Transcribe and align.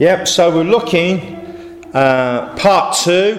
Yep, 0.00 0.28
so 0.28 0.54
we're 0.54 0.62
looking, 0.62 1.20
uh, 1.92 2.54
part 2.56 2.94
two, 2.94 3.36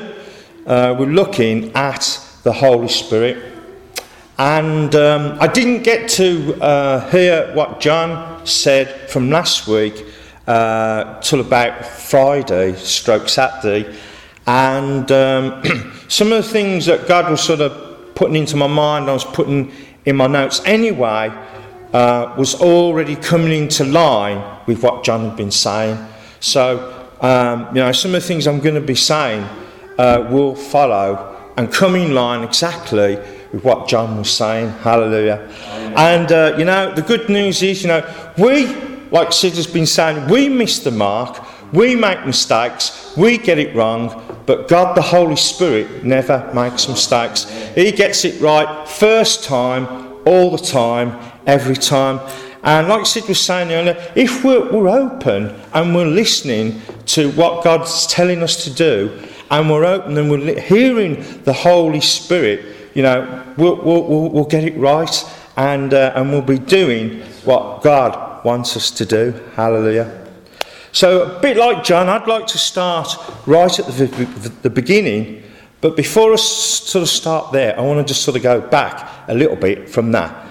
uh, 0.68 0.94
we're 1.00 1.06
looking 1.06 1.72
at 1.74 2.20
the 2.44 2.52
Holy 2.52 2.90
Spirit. 2.90 3.54
And 4.38 4.94
um, 4.94 5.38
I 5.40 5.48
didn't 5.48 5.84
get 5.84 6.10
to 6.10 6.62
uh, 6.62 7.10
hear 7.12 7.56
what 7.56 7.80
John 7.80 8.46
said 8.46 9.10
from 9.10 9.30
last 9.30 9.70
week 9.70 10.06
uh, 10.48 11.22
till 11.22 11.40
about 11.40 11.86
Friday, 11.86 12.76
stroke 12.76 13.30
Saturday. 13.30 13.98
And 14.46 15.10
um, 15.14 15.64
some 16.10 16.34
of 16.34 16.44
the 16.44 16.50
things 16.52 16.88
that 16.88 17.08
God 17.08 17.32
was 17.32 17.40
sort 17.42 17.62
of 17.62 18.16
putting 18.16 18.36
into 18.36 18.58
my 18.58 18.68
mind, 18.68 19.10
I 19.10 19.14
was 19.14 19.24
putting 19.24 19.72
in 20.04 20.18
my 20.18 20.28
notes 20.28 20.62
anyway, 20.66 21.32
uh, 21.94 22.36
was 22.38 22.56
already 22.56 23.16
coming 23.16 23.54
into 23.54 23.86
line 23.86 24.60
with 24.68 24.84
what 24.84 25.06
John 25.06 25.24
had 25.30 25.38
been 25.38 25.52
saying. 25.52 25.98
So, 26.40 27.10
um, 27.22 27.68
you 27.68 27.82
know, 27.82 27.92
some 27.92 28.16
of 28.16 28.22
the 28.22 28.28
things 28.28 28.48
I'm 28.48 28.60
going 28.60 28.76
to 28.76 28.82
be 28.82 28.96
saying 28.96 29.44
uh, 29.98 30.28
will 30.30 30.56
follow 30.56 31.38
and 31.58 31.72
come 31.72 31.96
in 31.96 32.14
line 32.14 32.44
exactly 32.44 33.18
with 33.52 33.64
what 33.64 33.88
John 33.88 34.18
was 34.18 34.32
saying. 34.32 34.70
Hallelujah. 34.70 35.50
And, 35.98 36.32
uh, 36.32 36.56
you 36.58 36.66
know, 36.66 36.94
the 36.94 37.02
good 37.02 37.30
news 37.30 37.62
is, 37.62 37.82
you 37.82 37.90
know, 37.90 38.34
we, 38.38 38.68
like 39.12 39.34
Sid 39.34 39.56
has 39.56 39.68
been 39.68 39.86
saying, 39.86 40.30
we 40.30 40.48
miss 40.48 40.80
the 40.80 40.92
mark, 40.92 41.44
we 41.74 41.96
make 41.96 42.26
mistakes, 42.26 43.14
we 43.18 43.38
get 43.38 43.60
it 43.60 43.76
wrong, 43.76 44.24
but 44.46 44.68
God, 44.68 44.96
the 44.96 45.02
Holy 45.02 45.36
Spirit, 45.36 46.04
never 46.04 46.50
makes 46.54 46.88
mistakes. 46.88 47.44
He 47.76 47.92
gets 47.92 48.24
it 48.26 48.40
right 48.42 48.88
first 48.88 49.44
time, 49.44 50.24
all 50.26 50.52
the 50.52 50.64
time, 50.64 51.20
every 51.46 51.76
time. 51.76 52.20
And 52.70 52.88
like 52.88 53.08
Sid 53.08 53.28
was 53.28 53.42
saying 53.42 53.72
earlier, 53.72 53.98
if 54.14 54.44
we're, 54.44 54.72
we're 54.72 54.90
open 54.90 55.60
and 55.74 55.96
we're 55.96 56.06
listening 56.06 56.80
to 57.08 57.32
what 57.32 57.64
God's 57.64 58.06
telling 58.06 58.44
us 58.44 58.64
to 58.66 58.72
do, 58.72 59.28
and 59.50 59.68
we're 59.68 59.86
open 59.86 60.16
and 60.16 60.30
we're 60.30 60.62
hearing 60.62 61.42
the 61.46 61.52
Holy 61.52 62.00
Spirit, 62.00 62.92
you 62.94 63.02
know, 63.02 63.44
we'll, 63.58 63.78
we'll, 63.78 64.30
we'll 64.30 64.46
get 64.46 64.64
it 64.64 64.78
right 64.78 65.34
and, 65.58 65.96
uh, 65.96 66.14
and 66.14 66.30
we'll 66.30 66.44
be 66.44 66.60
doing 66.60 67.22
what 67.44 67.82
God 67.82 68.46
wants 68.46 68.78
us 68.78 68.92
to 68.92 69.04
do. 69.04 69.32
Hallelujah. 69.56 70.28
So, 70.92 71.24
a 71.24 71.40
bit 71.40 71.58
like 71.58 71.84
John, 71.84 72.08
I'd 72.08 72.28
like 72.28 72.46
to 72.46 72.60
start 72.60 73.18
right 73.48 73.80
at 73.80 73.88
the, 73.88 74.06
the 74.62 74.70
beginning, 74.70 75.42
but 75.82 75.98
before 75.98 76.34
I 76.34 76.36
sort 76.36 77.02
of 77.02 77.10
start 77.10 77.52
there, 77.52 77.76
I 77.80 77.82
want 77.82 78.08
to 78.08 78.14
just 78.14 78.24
sort 78.24 78.38
of 78.38 78.44
go 78.44 78.62
back 78.62 79.28
a 79.28 79.34
little 79.34 79.56
bit 79.56 79.90
from 79.90 80.12
that 80.12 80.49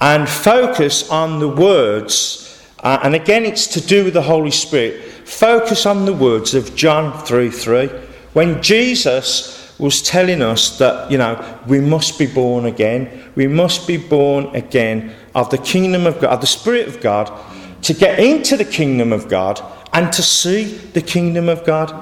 and 0.00 0.28
focus 0.28 1.10
on 1.10 1.38
the 1.38 1.48
words. 1.48 2.46
Uh, 2.82 2.98
and 3.02 3.14
again, 3.14 3.44
it's 3.44 3.66
to 3.66 3.80
do 3.80 4.04
with 4.04 4.14
the 4.14 4.22
Holy 4.22 4.50
Spirit. 4.50 5.04
Focus 5.28 5.84
on 5.86 6.06
the 6.06 6.14
words 6.14 6.54
of 6.54 6.74
John 6.74 7.24
3 7.24 7.50
3. 7.50 7.86
When 8.32 8.62
Jesus 8.62 9.78
was 9.78 10.02
telling 10.02 10.42
us 10.42 10.78
that, 10.78 11.10
you 11.10 11.18
know, 11.18 11.58
we 11.66 11.80
must 11.80 12.18
be 12.18 12.26
born 12.26 12.66
again, 12.66 13.32
we 13.34 13.46
must 13.46 13.86
be 13.86 13.96
born 13.96 14.54
again 14.54 15.14
of 15.34 15.50
the 15.50 15.58
kingdom 15.58 16.06
of 16.06 16.20
God, 16.20 16.32
of 16.32 16.40
the 16.40 16.46
Spirit 16.46 16.88
of 16.88 17.00
God, 17.00 17.30
to 17.82 17.94
get 17.94 18.18
into 18.18 18.56
the 18.56 18.64
kingdom 18.64 19.12
of 19.12 19.28
God 19.28 19.60
and 19.92 20.12
to 20.12 20.22
see 20.22 20.64
the 20.64 21.00
kingdom 21.00 21.48
of 21.48 21.64
God. 21.64 21.92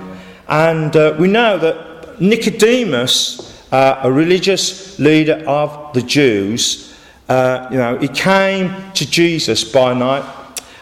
And 0.49 0.95
uh, 0.97 1.15
we 1.19 1.29
know 1.29 1.59
that 1.59 2.21
Nicodemus, 2.21 3.73
uh, 3.73 4.01
a 4.03 4.11
religious 4.11 4.99
leader 4.99 5.45
of 5.47 5.93
the 5.95 6.03
Jews, 6.03 6.88
uh, 7.29 7.69
you 7.71 7.77
know, 7.77 7.99
he 7.99 8.09
came 8.09 8.75
to 8.93 9.09
Jesus 9.09 9.65
by 9.65 9.95
night. 9.95 10.25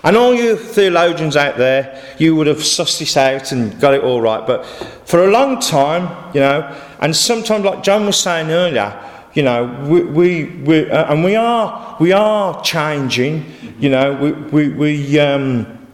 And 0.03 0.17
all 0.17 0.35
you 0.35 0.57
theologians 0.57 1.37
out 1.37 1.57
there, 1.57 2.01
you 2.19 2.37
would 2.37 2.47
have 2.47 2.59
sussed 2.59 3.01
this 3.01 3.17
out 3.17 3.51
and 3.51 3.81
got 3.81 3.93
it 3.93 4.05
all 4.05 4.21
right. 4.21 4.47
But 4.47 4.65
for 5.05 5.25
a 5.25 5.31
long 5.31 5.59
time, 5.61 6.33
you 6.33 6.41
know, 6.41 6.81
and 7.01 7.15
sometimes, 7.15 7.65
like 7.65 7.83
John 7.83 8.07
was 8.07 8.17
saying 8.17 8.51
earlier, 8.51 8.97
you 9.35 9.43
know, 9.43 9.67
we, 9.89 10.03
we, 10.03 10.45
we 10.63 10.91
uh, 10.91 11.13
and 11.13 11.25
we 11.25 11.35
are, 11.35 11.97
we 11.99 12.13
are 12.13 12.63
changing. 12.63 13.53
You 13.81 13.91
know, 13.91 14.15
we, 14.15 14.33
we, 14.33 14.69
we, 14.69 15.19
um, 15.19 15.89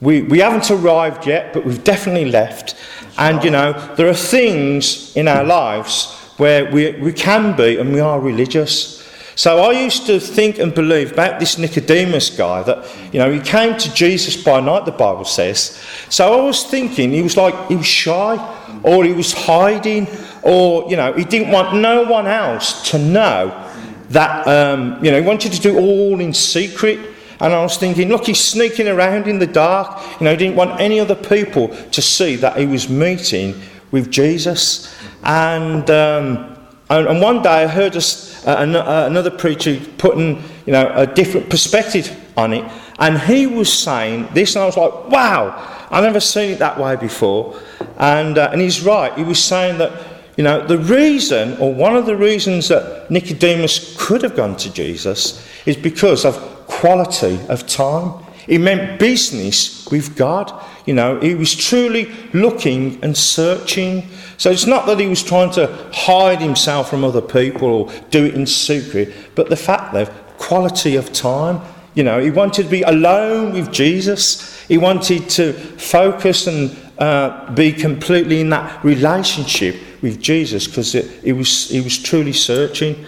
we, 0.00 0.22
we 0.22 0.38
haven't 0.40 0.70
arrived 0.70 1.26
yet, 1.26 1.52
but 1.52 1.64
we've 1.64 1.82
definitely 1.82 2.30
left. 2.30 2.76
And, 3.16 3.42
you 3.42 3.50
know, 3.50 3.72
there 3.96 4.08
are 4.08 4.14
things 4.14 5.16
in 5.16 5.26
our 5.26 5.42
lives 5.42 6.14
where 6.36 6.70
we, 6.70 6.92
we 6.92 7.12
can 7.12 7.56
be 7.56 7.78
and 7.78 7.92
we 7.92 7.98
are 7.98 8.20
religious. 8.20 9.07
So 9.38 9.60
I 9.60 9.70
used 9.70 10.04
to 10.06 10.18
think 10.18 10.58
and 10.58 10.74
believe 10.74 11.12
about 11.12 11.38
this 11.38 11.58
Nicodemus 11.58 12.28
guy 12.28 12.64
that, 12.64 12.84
you 13.12 13.20
know, 13.20 13.30
he 13.30 13.38
came 13.38 13.78
to 13.78 13.94
Jesus 13.94 14.36
by 14.36 14.58
night, 14.58 14.84
the 14.84 14.90
Bible 14.90 15.24
says. 15.24 15.80
So 16.08 16.40
I 16.40 16.44
was 16.44 16.64
thinking 16.64 17.12
he 17.12 17.22
was 17.22 17.36
like, 17.36 17.54
he 17.68 17.76
was 17.76 17.86
shy, 17.86 18.34
or 18.82 19.04
he 19.04 19.12
was 19.12 19.32
hiding, 19.32 20.08
or, 20.42 20.90
you 20.90 20.96
know, 20.96 21.12
he 21.12 21.22
didn't 21.22 21.52
want 21.52 21.80
no 21.80 22.02
one 22.02 22.26
else 22.26 22.90
to 22.90 22.98
know 22.98 23.70
that, 24.08 24.44
um, 24.48 25.04
you 25.04 25.12
know, 25.12 25.20
he 25.20 25.24
wanted 25.24 25.52
to 25.52 25.60
do 25.60 25.78
all 25.78 26.18
in 26.18 26.34
secret. 26.34 26.98
And 27.38 27.52
I 27.52 27.62
was 27.62 27.76
thinking, 27.76 28.08
look, 28.08 28.26
he's 28.26 28.40
sneaking 28.40 28.88
around 28.88 29.28
in 29.28 29.38
the 29.38 29.46
dark. 29.46 30.02
You 30.20 30.24
know, 30.24 30.32
he 30.32 30.36
didn't 30.36 30.56
want 30.56 30.80
any 30.80 30.98
other 30.98 31.14
people 31.14 31.68
to 31.68 32.02
see 32.02 32.34
that 32.34 32.56
he 32.56 32.66
was 32.66 32.88
meeting 32.88 33.54
with 33.92 34.10
Jesus. 34.10 34.92
And, 35.22 35.88
um, 35.88 36.57
and, 36.90 37.06
and 37.06 37.20
one 37.20 37.42
day 37.42 37.64
I 37.64 37.66
heard 37.66 37.96
us, 37.96 38.46
uh, 38.46 38.50
uh, 38.50 39.04
another 39.06 39.30
preacher 39.30 39.80
putting 39.98 40.42
you 40.64 40.72
know, 40.72 40.90
a 40.94 41.06
different 41.06 41.50
perspective 41.50 42.16
on 42.36 42.52
it. 42.52 42.64
And 42.98 43.18
he 43.18 43.46
was 43.46 43.72
saying 43.72 44.28
this, 44.32 44.56
and 44.56 44.62
I 44.62 44.66
was 44.66 44.76
like, 44.76 45.08
wow, 45.08 45.86
I've 45.90 46.04
never 46.04 46.20
seen 46.20 46.50
it 46.50 46.58
that 46.58 46.78
way 46.78 46.96
before. 46.96 47.60
And, 47.98 48.38
uh, 48.38 48.50
and 48.52 48.60
he's 48.60 48.82
right. 48.82 49.16
He 49.16 49.24
was 49.24 49.42
saying 49.42 49.78
that, 49.78 49.92
you 50.36 50.44
know, 50.44 50.66
the 50.66 50.78
reason, 50.78 51.56
or 51.58 51.74
one 51.74 51.96
of 51.96 52.06
the 52.06 52.16
reasons 52.16 52.68
that 52.68 53.10
Nicodemus 53.10 53.96
could 53.98 54.22
have 54.22 54.36
gone 54.36 54.56
to 54.56 54.72
Jesus 54.72 55.44
is 55.66 55.76
because 55.76 56.24
of 56.24 56.36
quality 56.66 57.40
of 57.48 57.66
time. 57.66 58.24
It 58.46 58.58
meant 58.58 58.98
business 58.98 59.86
with 59.90 60.16
God. 60.16 60.52
You 60.86 60.94
know, 60.94 61.20
he 61.20 61.34
was 61.34 61.54
truly 61.54 62.10
looking 62.32 62.98
and 63.02 63.16
searching. 63.16 64.08
So 64.38 64.50
it's 64.50 64.66
not 64.66 64.86
that 64.86 64.98
he 64.98 65.06
was 65.06 65.22
trying 65.22 65.50
to 65.52 65.66
hide 65.92 66.40
himself 66.40 66.88
from 66.88 67.04
other 67.04 67.20
people 67.20 67.68
or 67.68 67.92
do 68.10 68.24
it 68.24 68.34
in 68.34 68.46
secret, 68.46 69.12
but 69.34 69.50
the 69.50 69.56
fact 69.56 69.92
that 69.92 70.10
quality 70.38 70.96
of 70.96 71.12
time. 71.12 71.60
You 71.94 72.04
know, 72.04 72.20
he 72.20 72.30
wanted 72.30 72.62
to 72.62 72.68
be 72.68 72.82
alone 72.82 73.52
with 73.52 73.72
Jesus. 73.72 74.62
He 74.66 74.78
wanted 74.78 75.28
to 75.30 75.52
focus 75.52 76.46
and 76.46 76.76
uh, 76.98 77.52
be 77.54 77.72
completely 77.72 78.40
in 78.40 78.50
that 78.50 78.82
relationship 78.84 79.76
with 80.00 80.20
Jesus 80.20 80.66
because 80.66 80.92
he 80.92 81.32
was, 81.32 81.68
he 81.68 81.80
was 81.80 81.98
truly 81.98 82.32
searching. 82.32 83.04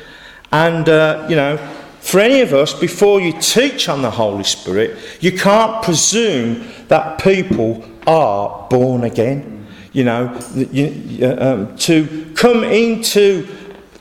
And, 0.53 0.89
uh, 0.89 1.27
you 1.31 1.37
know, 1.37 1.57
for 2.01 2.19
any 2.19 2.41
of 2.41 2.53
us, 2.53 2.75
before 2.75 3.21
you 3.21 3.39
teach 3.41 3.89
on 3.89 4.03
the 4.03 4.11
Holy 4.11 4.43
Spirit, 4.43 4.99
you 5.21 5.33
can't 5.33 5.83
presume 5.85 6.67
that 6.89 7.23
people 7.23 7.85
are 8.07 8.67
born 8.69 9.05
again. 9.05 9.60
You 9.93 10.05
know, 10.05 10.41
you, 10.55 11.37
um, 11.39 11.77
to 11.79 12.33
come 12.37 12.63
into 12.65 13.47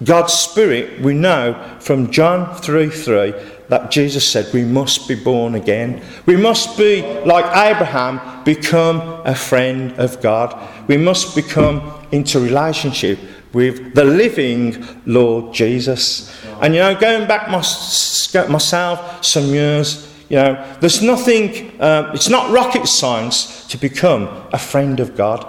God's 0.03 0.33
Spirit, 0.33 1.01
we 1.01 1.13
know 1.13 1.77
from 1.79 2.11
John 2.11 2.55
3 2.55 2.89
3 2.89 3.33
that 3.69 3.91
Jesus 3.91 4.27
said 4.27 4.51
we 4.53 4.63
must 4.63 5.07
be 5.07 5.15
born 5.15 5.55
again. 5.55 6.01
We 6.25 6.35
must 6.35 6.77
be, 6.77 7.01
like 7.23 7.45
Abraham, 7.45 8.43
become 8.43 9.21
a 9.25 9.35
friend 9.35 9.93
of 9.99 10.21
God. 10.21 10.55
We 10.87 10.97
must 10.97 11.35
become 11.35 11.93
into 12.11 12.39
relationship 12.39 13.19
with 13.53 13.93
the 13.95 14.03
living 14.03 14.85
Lord 15.05 15.53
Jesus. 15.53 16.31
And 16.61 16.73
you 16.73 16.81
know, 16.81 16.99
going 16.99 17.27
back 17.27 17.49
myself 17.49 19.23
some 19.23 19.45
years, 19.45 20.07
you 20.29 20.37
know, 20.37 20.77
there's 20.79 21.01
nothing, 21.01 21.79
uh, 21.81 22.11
it's 22.13 22.29
not 22.29 22.51
rocket 22.51 22.87
science 22.87 23.67
to 23.67 23.77
become 23.77 24.29
a 24.53 24.59
friend 24.59 24.99
of 24.99 25.15
God. 25.15 25.45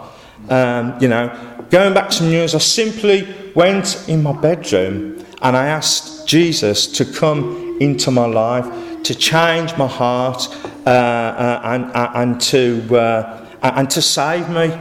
Um, 0.50 0.98
you 1.00 1.08
know, 1.08 1.28
going 1.70 1.94
back 1.94 2.12
some 2.12 2.28
years, 2.28 2.54
I 2.54 2.58
simply 2.58 3.26
went 3.54 4.08
in 4.08 4.22
my 4.22 4.32
bedroom 4.32 5.24
and 5.42 5.56
I 5.56 5.66
asked 5.66 6.28
Jesus 6.28 6.86
to 6.88 7.04
come 7.04 7.78
into 7.80 8.10
my 8.10 8.26
life, 8.26 9.02
to 9.04 9.14
change 9.14 9.76
my 9.76 9.86
heart, 9.86 10.48
uh, 10.86 10.90
uh, 10.90 11.60
and, 11.64 11.84
uh, 11.92 12.10
and, 12.14 12.40
to, 12.42 12.96
uh, 12.96 13.46
and 13.62 13.88
to 13.90 14.02
save 14.02 14.48
me. 14.50 14.72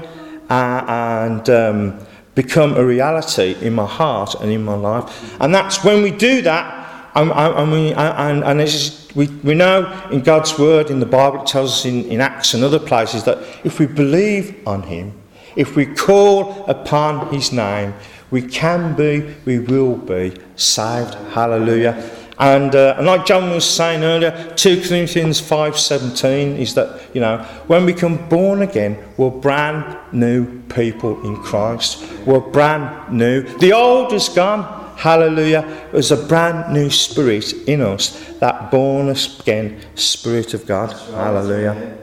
Uh, 0.49 0.83
and 0.87 1.47
um, 1.51 1.99
become 2.33 2.75
a 2.75 2.83
reality 2.83 3.55
in 3.61 3.73
my 3.73 3.85
heart 3.85 4.33
and 4.41 4.51
in 4.51 4.63
my 4.63 4.73
life. 4.73 5.39
And 5.41 5.53
that's 5.53 5.83
when 5.83 6.01
we 6.01 6.09
do 6.09 6.41
that, 6.41 7.11
and, 7.13 7.31
and, 7.31 7.71
we, 7.71 7.93
and, 7.93 8.43
and 8.43 8.59
just, 8.61 9.15
we, 9.15 9.27
we 9.43 9.53
know 9.53 10.07
in 10.11 10.21
God's 10.21 10.57
Word, 10.57 10.89
in 10.89 10.99
the 10.99 11.05
Bible, 11.05 11.41
it 11.41 11.47
tells 11.47 11.71
us 11.71 11.85
in, 11.85 12.05
in 12.05 12.21
Acts 12.21 12.53
and 12.53 12.63
other 12.63 12.79
places 12.79 13.25
that 13.25 13.39
if 13.63 13.77
we 13.77 13.87
believe 13.87 14.65
on 14.65 14.83
Him, 14.83 15.13
if 15.55 15.75
we 15.75 15.85
call 15.85 16.65
upon 16.65 17.33
His 17.33 17.51
name, 17.51 17.93
we 18.31 18.41
can 18.41 18.95
be, 18.95 19.35
we 19.45 19.59
will 19.59 19.95
be 19.95 20.37
saved. 20.55 21.15
Hallelujah. 21.33 22.09
And, 22.39 22.73
uh, 22.73 22.95
and 22.97 23.05
like 23.05 23.25
John 23.25 23.49
was 23.49 23.69
saying 23.69 24.01
earlier, 24.01 24.53
2 24.55 24.83
Corinthians 24.87 25.41
5.17 25.41 26.57
is 26.57 26.73
that, 26.75 27.13
you 27.13 27.19
know, 27.19 27.39
when 27.67 27.85
we 27.85 27.91
become 27.91 28.29
born 28.29 28.61
again, 28.61 28.97
we're 29.17 29.29
brand 29.29 29.97
new 30.13 30.61
people 30.69 31.21
in 31.27 31.35
Christ. 31.43 32.01
We're 32.25 32.39
brand 32.39 33.11
new. 33.11 33.41
The 33.57 33.73
old 33.73 34.13
is 34.13 34.29
gone. 34.29 34.95
Hallelujah. 34.95 35.87
There's 35.91 36.11
a 36.11 36.27
brand 36.27 36.73
new 36.73 36.89
spirit 36.89 37.51
in 37.67 37.81
us, 37.81 38.17
that 38.39 38.71
born 38.71 39.09
again 39.09 39.81
spirit 39.95 40.53
of 40.53 40.65
God. 40.65 40.93
Hallelujah. 41.11 41.97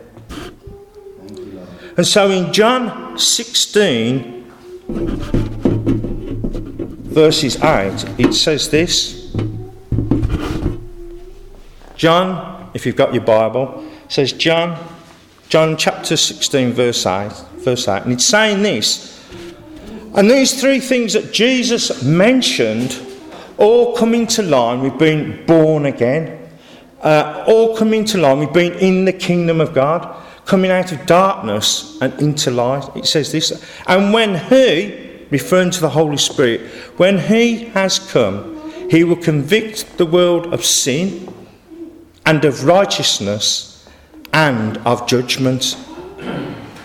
And 1.97 2.07
so 2.07 2.31
in 2.31 2.53
John 2.53 3.19
16, 3.19 4.45
verses 7.05 7.57
8, 7.63 8.05
it 8.19 8.35
says 8.35 8.69
this. 8.69 9.35
John, 11.97 12.71
if 12.75 12.85
you've 12.85 12.97
got 12.97 13.15
your 13.15 13.25
Bible, 13.25 13.83
says 14.09 14.35
John, 14.35 14.79
John 15.49 15.79
chapter 15.79 16.19
16, 16.19 16.75
verse 16.75 17.07
8, 17.07 17.33
verse 17.61 17.89
8, 17.89 18.03
and 18.03 18.13
it's 18.13 18.27
saying 18.27 18.63
this. 18.63 19.27
And 20.15 20.31
these 20.31 20.61
three 20.61 20.81
things 20.81 21.15
that 21.15 21.33
Jesus 21.33 22.03
mentioned 22.03 23.01
all 23.57 23.97
come 23.97 24.13
into 24.13 24.43
line 24.43 24.83
with 24.83 24.99
being 24.99 25.47
born 25.47 25.87
again, 25.87 26.47
uh, 27.01 27.43
all 27.47 27.75
come 27.75 27.95
into 27.95 28.19
line 28.19 28.41
with 28.41 28.53
being 28.53 28.75
in 28.75 29.07
the 29.07 29.15
kingdom 29.15 29.63
of 29.63 29.73
God 29.73 30.25
coming 30.47 30.71
out 30.71 30.93
of 30.93 31.05
darkness 31.07 31.99
and 32.01 32.15
into 32.23 32.51
light. 32.51 32.89
It 32.97 33.07
says 33.07 33.33
this. 33.33 33.63
And 33.87 34.13
when 34.13 34.37
He, 34.37 35.27
referring 35.31 35.73
to 35.73 35.81
the 35.81 35.91
Holy 35.91 36.17
Spirit, 36.17 36.61
when 36.97 37.19
He 37.19 37.67
has 37.67 37.99
come, 37.99 38.73
He 38.89 39.05
will 39.05 39.17
convict 39.17 39.99
the 39.99 40.07
world 40.07 40.55
of 40.55 40.65
sin 40.65 41.33
and 42.25 42.45
of 42.45 42.65
righteousness 42.65 43.89
and 44.33 44.79
of 44.79 45.07
judgment. 45.07 45.77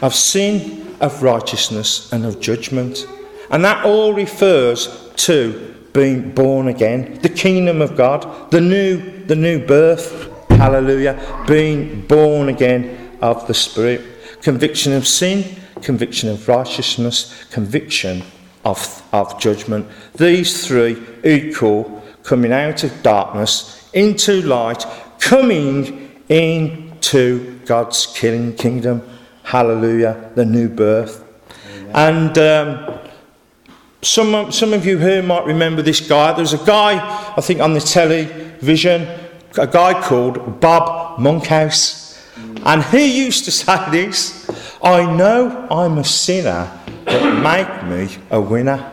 Of 0.02 0.16
sin, 0.16 0.96
of 1.00 1.22
righteousness, 1.22 2.12
and 2.12 2.26
of 2.26 2.40
judgment. 2.40 3.08
And 3.52 3.64
that 3.64 3.86
all 3.86 4.14
refers 4.14 5.12
to 5.18 5.68
being 5.94 6.32
born 6.32 6.68
again, 6.70 7.20
the 7.22 7.30
kingdom 7.30 7.82
of 7.82 7.96
God, 7.96 8.50
the 8.50 8.62
new, 8.62 9.26
the 9.26 9.36
new 9.36 9.64
birth. 9.64 10.30
Hallelujah. 10.50 11.44
Being 11.48 12.02
born 12.08 12.50
again 12.50 13.01
of 13.22 13.48
the 13.48 13.54
Spirit 13.54 14.02
conviction 14.42 14.94
of 14.94 15.08
sin, 15.08 15.56
conviction 15.82 16.30
of 16.30 16.48
righteousness, 16.48 17.46
conviction 17.52 18.24
of, 18.66 19.04
of 19.14 19.40
judgment. 19.40 19.88
These 20.16 20.68
three 20.68 21.02
equal 21.24 22.04
coming 22.24 22.52
out 22.52 22.84
of 22.84 23.04
darkness 23.04 23.90
into 23.94 24.42
light, 24.42 24.86
coming 25.20 26.22
into 26.30 27.60
God's 27.66 28.08
killing 28.16 28.56
kingdom. 28.56 29.02
Hallelujah, 29.44 30.32
the 30.36 30.46
new 30.46 30.70
birth. 30.70 31.26
Amen. 31.74 31.92
And 31.96 32.38
um, 32.38 33.00
some, 34.02 34.52
some 34.52 34.74
of 34.74 34.86
you 34.86 34.98
here 34.98 35.22
might 35.22 35.46
remember 35.46 35.82
this 35.82 36.00
guy. 36.00 36.34
There's 36.34 36.54
a 36.54 36.66
guy, 36.66 37.34
I 37.36 37.42
think, 37.42 37.60
on 37.60 37.74
the 37.74 37.82
television, 37.82 39.08
a 39.58 39.68
guy 39.68 40.00
called 40.02 40.60
Bob 40.60 41.20
Monkhouse. 41.20 42.01
And 42.66 42.84
he 42.84 43.24
used 43.26 43.46
to 43.46 43.52
say 43.62 43.90
this 43.92 44.50
I 44.84 45.06
know 45.16 45.68
I'm 45.70 45.98
a 45.98 46.04
sinner, 46.04 46.72
but 47.06 47.42
make 47.42 47.84
me 47.86 48.18
a 48.30 48.42
winner. 48.42 48.92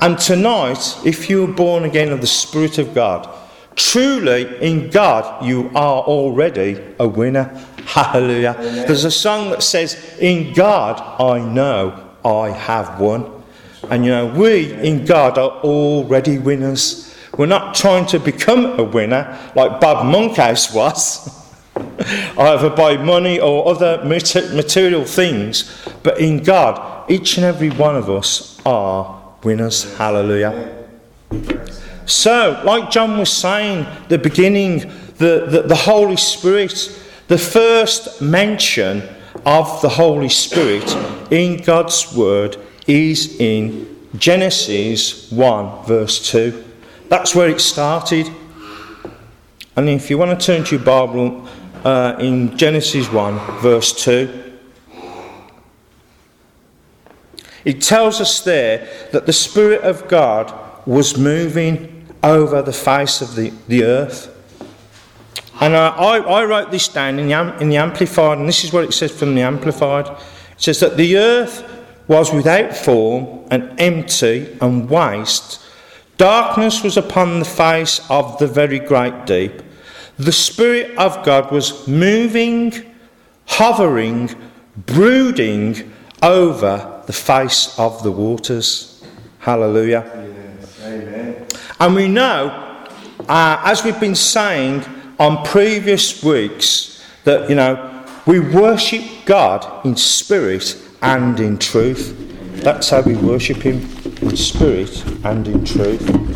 And 0.00 0.16
tonight, 0.16 0.96
if 1.04 1.28
you 1.28 1.44
are 1.44 1.52
born 1.52 1.84
again 1.84 2.12
of 2.12 2.20
the 2.20 2.26
Spirit 2.26 2.78
of 2.78 2.94
God, 2.94 3.28
truly 3.74 4.44
in 4.64 4.90
God 4.90 5.44
you 5.44 5.70
are 5.74 6.02
already 6.02 6.80
a 7.00 7.08
winner. 7.08 7.44
Hallelujah. 7.84 8.54
Amen. 8.58 8.86
There's 8.86 9.04
a 9.04 9.10
song 9.10 9.50
that 9.50 9.62
says, 9.62 10.16
In 10.20 10.52
God 10.52 11.00
I 11.20 11.40
know 11.40 12.08
I 12.24 12.50
have 12.50 13.00
won. 13.00 13.42
And 13.90 14.04
you 14.04 14.10
know, 14.10 14.26
we 14.26 14.72
in 14.74 15.04
God 15.04 15.38
are 15.38 15.50
already 15.62 16.38
winners. 16.38 17.16
We're 17.36 17.46
not 17.46 17.74
trying 17.74 18.06
to 18.06 18.20
become 18.20 18.78
a 18.78 18.84
winner 18.84 19.38
like 19.54 19.80
Bob 19.80 20.06
Monkhouse 20.06 20.72
was. 20.72 21.34
either 22.38 22.70
by 22.70 22.96
money 22.96 23.40
or 23.40 23.68
other 23.68 24.02
material 24.04 25.04
things, 25.04 25.86
but 26.02 26.20
in 26.20 26.42
God, 26.42 27.10
each 27.10 27.36
and 27.36 27.44
every 27.44 27.70
one 27.70 27.96
of 27.96 28.10
us 28.10 28.60
are 28.66 29.36
winners. 29.42 29.96
Hallelujah. 29.96 30.86
So, 32.06 32.60
like 32.64 32.90
John 32.90 33.18
was 33.18 33.30
saying, 33.30 33.86
the 34.08 34.18
beginning, 34.18 34.80
the, 35.18 35.46
the, 35.48 35.62
the 35.66 35.76
Holy 35.76 36.16
Spirit, 36.16 37.00
the 37.28 37.38
first 37.38 38.22
mention 38.22 39.02
of 39.44 39.80
the 39.82 39.88
Holy 39.88 40.28
Spirit 40.28 40.90
in 41.30 41.62
God's 41.62 42.14
Word 42.14 42.56
is 42.86 43.38
in 43.38 44.08
Genesis 44.16 45.30
1, 45.30 45.84
verse 45.84 46.30
2. 46.30 46.64
That's 47.08 47.34
where 47.34 47.48
it 47.48 47.60
started. 47.60 48.30
And 49.76 49.88
if 49.88 50.10
you 50.10 50.18
want 50.18 50.38
to 50.38 50.46
turn 50.46 50.64
to 50.64 50.76
your 50.76 50.84
Bible 50.84 51.46
uh, 51.84 52.16
in 52.18 52.56
Genesis 52.56 53.10
1, 53.10 53.60
verse 53.60 53.92
2. 54.04 54.48
It 57.64 57.82
tells 57.82 58.20
us 58.20 58.40
there 58.40 58.88
that 59.12 59.26
the 59.26 59.32
Spirit 59.32 59.82
of 59.82 60.08
God 60.08 60.52
was 60.86 61.18
moving 61.18 62.06
over 62.22 62.62
the 62.62 62.72
face 62.72 63.20
of 63.20 63.34
the, 63.34 63.52
the 63.68 63.84
earth. 63.84 64.34
And 65.60 65.74
uh, 65.74 65.94
I, 65.96 66.18
I, 66.18 66.44
wrote 66.44 66.70
this 66.70 66.88
down 66.88 67.18
in 67.18 67.28
the, 67.28 67.58
in 67.60 67.68
the 67.68 67.76
Amplified, 67.76 68.38
and 68.38 68.48
this 68.48 68.64
is 68.64 68.72
what 68.72 68.84
it 68.84 68.92
says 68.92 69.10
from 69.10 69.34
the 69.34 69.42
Amplified. 69.42 70.06
It 70.06 70.62
says 70.62 70.80
that 70.80 70.96
the 70.96 71.18
earth 71.18 71.64
was 72.06 72.32
without 72.32 72.76
form 72.76 73.46
and 73.50 73.78
empty 73.80 74.56
and 74.60 74.88
waste. 74.88 75.60
Darkness 76.16 76.82
was 76.82 76.96
upon 76.96 77.38
the 77.38 77.44
face 77.44 78.00
of 78.08 78.38
the 78.38 78.46
very 78.46 78.78
great 78.78 79.26
deep 79.26 79.62
the 80.18 80.32
Spirit 80.32 80.96
of 80.98 81.24
God 81.24 81.50
was 81.52 81.86
moving, 81.86 82.72
hovering, 83.46 84.30
brooding 84.76 85.92
over 86.22 87.02
the 87.06 87.12
face 87.12 87.78
of 87.78 88.02
the 88.02 88.10
waters. 88.10 89.04
Hallelujah. 89.38 90.04
Yes. 90.60 90.80
Amen. 90.82 91.46
And 91.80 91.94
we 91.94 92.08
know, 92.08 92.48
uh, 93.28 93.62
as 93.64 93.84
we've 93.84 94.00
been 94.00 94.16
saying 94.16 94.84
on 95.18 95.44
previous 95.44 96.22
weeks, 96.22 97.04
that, 97.24 97.48
you 97.48 97.54
know, 97.54 98.04
we 98.26 98.40
worship 98.40 99.04
God 99.24 99.84
in 99.86 99.96
spirit 99.96 100.76
and 101.02 101.38
in 101.38 101.58
truth. 101.58 102.14
That's 102.62 102.90
how 102.90 103.02
we 103.02 103.14
worship 103.16 103.58
Him 103.58 103.88
in 104.20 104.36
spirit 104.36 105.04
and 105.24 105.46
in 105.46 105.64
truth. 105.64 106.27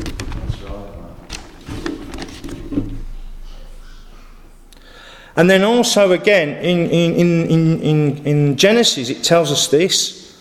And 5.36 5.48
then 5.48 5.62
also 5.62 6.12
again 6.12 6.62
in, 6.62 6.90
in, 6.90 7.14
in, 7.14 7.80
in, 7.80 8.26
in 8.26 8.56
Genesis, 8.56 9.08
it 9.08 9.24
tells 9.24 9.50
us 9.50 9.68
this. 9.68 10.40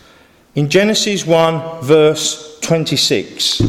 In 0.54 0.70
Genesis 0.70 1.26
1, 1.26 1.82
verse 1.82 2.60
26, 2.60 3.62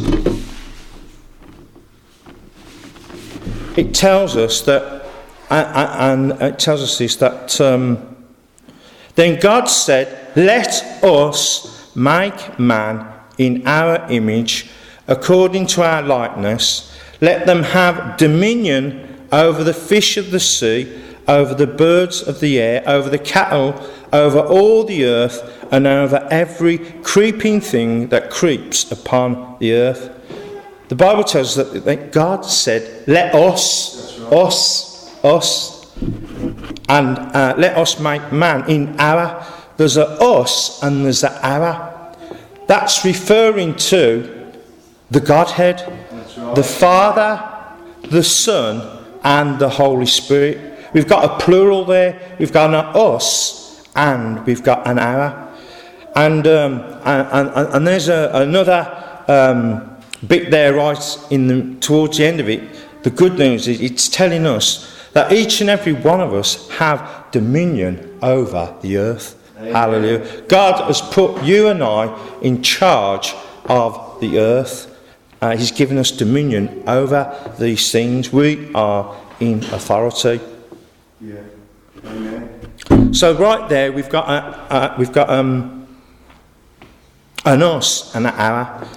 it 3.77 3.93
tells 3.93 4.35
us 4.35 4.61
that, 4.61 5.05
and 5.49 6.33
it 6.41 6.59
tells 6.59 6.81
us 6.81 6.97
this, 6.97 7.15
that 7.17 7.61
um, 7.61 8.17
then 9.15 9.39
God 9.39 9.65
said, 9.65 10.35
Let 10.35 11.03
us 11.03 11.95
make 11.95 12.59
man 12.59 13.07
in 13.37 13.65
our 13.65 14.11
image, 14.11 14.69
according 15.07 15.67
to 15.67 15.83
our 15.83 16.01
likeness. 16.01 16.93
Let 17.21 17.45
them 17.45 17.63
have 17.63 18.17
dominion 18.17 19.27
over 19.31 19.63
the 19.63 19.73
fish 19.73 20.17
of 20.17 20.31
the 20.31 20.39
sea 20.41 21.02
over 21.27 21.53
the 21.53 21.67
birds 21.67 22.21
of 22.21 22.39
the 22.39 22.59
air, 22.59 22.83
over 22.85 23.09
the 23.09 23.19
cattle, 23.19 23.73
over 24.11 24.39
all 24.39 24.83
the 24.83 25.05
earth, 25.05 25.67
and 25.71 25.87
over 25.87 26.27
every 26.29 26.77
creeping 27.01 27.61
thing 27.61 28.07
that 28.09 28.29
creeps 28.29 28.91
upon 28.91 29.57
the 29.59 29.73
earth. 29.73 30.09
The 30.89 30.95
Bible 30.95 31.23
tells 31.23 31.57
us 31.57 31.83
that, 31.83 32.11
God 32.11 32.45
said, 32.45 33.07
Let 33.07 33.33
us, 33.33 34.19
right. 34.19 34.33
us, 34.33 35.23
us, 35.23 35.97
and 36.89 37.17
uh, 37.17 37.55
let 37.57 37.77
us 37.77 37.99
make 37.99 38.31
man 38.31 38.69
in 38.69 38.99
our. 38.99 39.45
There's 39.77 39.97
a 39.97 40.07
us 40.21 40.83
and 40.83 41.05
there's 41.05 41.23
a 41.23 41.45
our. 41.45 42.15
That's 42.67 43.03
referring 43.03 43.75
to 43.75 44.51
the 45.09 45.19
Godhead, 45.19 45.81
right. 46.37 46.55
the 46.55 46.63
Father, 46.63 47.41
the 48.09 48.23
Son, 48.23 49.05
and 49.23 49.59
the 49.59 49.69
Holy 49.69 50.05
Spirit. 50.05 50.72
We've 50.93 51.07
got 51.07 51.25
a 51.25 51.43
plural 51.43 51.85
there, 51.85 52.35
we've 52.39 52.53
got 52.53 52.69
an 52.69 52.75
us, 52.75 53.83
and 53.95 54.45
we've 54.45 54.63
got 54.63 54.87
an 54.87 54.99
our. 54.99 55.51
And, 56.15 56.45
um, 56.45 56.81
and, 57.03 57.49
and, 57.49 57.75
and, 57.75 57.87
there's 57.87 58.07
a, 58.07 58.29
another 58.33 59.25
um, 59.27 59.97
bit 60.27 60.51
there 60.51 60.75
right 60.75 61.17
in 61.31 61.47
the, 61.47 61.75
towards 61.79 62.17
the 62.17 62.25
end 62.25 62.39
of 62.39 62.47
it 62.47 62.61
the 63.03 63.09
good 63.09 63.37
news 63.37 63.67
is 63.67 63.81
it's 63.81 64.07
telling 64.07 64.45
us 64.45 64.89
that 65.11 65.31
each 65.31 65.61
and 65.61 65.69
every 65.69 65.93
one 65.93 66.21
of 66.21 66.33
us 66.33 66.69
have 66.71 67.27
dominion 67.31 68.17
over 68.21 68.73
the 68.81 68.97
earth. 68.97 69.37
Amen. 69.57 69.73
Hallelujah. 69.73 70.41
God 70.47 70.87
has 70.87 71.01
put 71.01 71.43
you 71.43 71.67
and 71.67 71.83
I 71.83 72.17
in 72.41 72.63
charge 72.63 73.35
of 73.65 74.19
the 74.21 74.39
earth. 74.39 74.89
Uh, 75.41 75.55
he's 75.55 75.71
given 75.71 75.97
us 75.97 76.11
dominion 76.11 76.83
over 76.87 77.53
these 77.59 77.91
things. 77.91 78.31
We 78.31 78.73
are 78.73 79.15
in 79.41 79.59
authority. 79.65 80.39
So 83.13 83.35
right 83.35 83.69
there, 83.69 83.91
we've 83.91 84.09
got 84.09 84.27
a, 84.27 84.75
a, 84.75 84.95
we've 84.97 85.11
got 85.11 85.29
um, 85.29 85.87
an 87.45 87.61
us 87.61 88.15
and 88.15 88.25
an 88.25 88.33
our. 88.33 88.87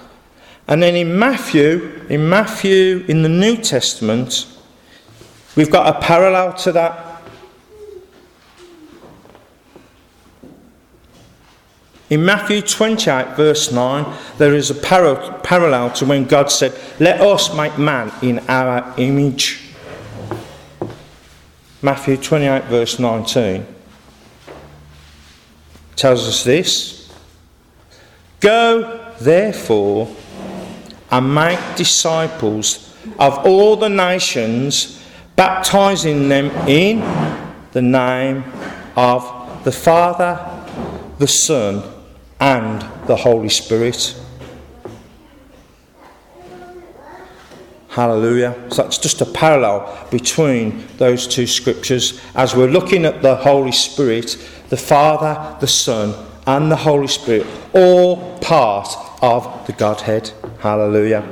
And 0.67 0.81
then 0.81 0.95
in 0.95 1.19
Matthew, 1.19 2.03
in 2.09 2.27
Matthew, 2.27 3.05
in 3.07 3.21
the 3.21 3.29
New 3.29 3.57
Testament, 3.57 4.47
we've 5.55 5.69
got 5.69 5.95
a 5.95 5.99
parallel 5.99 6.53
to 6.53 6.71
that. 6.71 7.21
In 12.09 12.25
Matthew 12.25 12.63
28, 12.63 13.35
verse 13.35 13.71
9, 13.71 14.17
there 14.39 14.55
is 14.55 14.71
a 14.71 14.75
par- 14.75 15.39
parallel 15.43 15.91
to 15.91 16.05
when 16.05 16.25
God 16.25 16.49
said, 16.49 16.73
Let 16.99 17.21
us 17.21 17.53
make 17.53 17.77
man 17.77 18.11
in 18.23 18.39
our 18.49 18.95
image. 18.97 19.61
Matthew 21.83 22.17
28, 22.17 22.63
verse 22.63 22.97
19 22.97 23.76
tells 25.97 26.27
us 26.27 26.43
this 26.45 27.11
Go, 28.39 29.13
therefore, 29.19 30.07
and 31.11 31.33
make 31.33 31.59
disciples 31.75 32.95
of 33.19 33.39
all 33.45 33.75
the 33.75 33.89
nations, 33.89 35.03
baptizing 35.35 36.29
them 36.29 36.51
in 36.67 36.99
the 37.71 37.81
name 37.81 38.43
of 38.95 39.63
the 39.63 39.71
Father, 39.71 40.39
the 41.17 41.27
Son, 41.27 41.83
and 42.39 42.81
the 43.07 43.15
Holy 43.15 43.49
Spirit. 43.49 44.15
Hallelujah. 47.97 48.55
So 48.69 48.83
that's 48.83 48.99
just 48.99 49.21
a 49.21 49.25
parallel 49.25 50.07
between 50.11 50.85
those 50.97 51.25
two 51.25 51.47
scriptures 51.47 52.21
as 52.35 52.55
we're 52.55 52.69
looking 52.69 53.05
at 53.05 53.23
the 53.23 53.35
Holy 53.35 53.71
Spirit, 53.71 54.37
the 54.69 54.77
Father, 54.77 55.57
the 55.59 55.65
Son, 55.65 56.13
and 56.45 56.71
the 56.71 56.75
Holy 56.75 57.07
Spirit, 57.07 57.47
all 57.73 58.37
part 58.37 58.87
of 59.23 59.65
the 59.65 59.73
Godhead. 59.73 60.31
Hallelujah. 60.59 61.27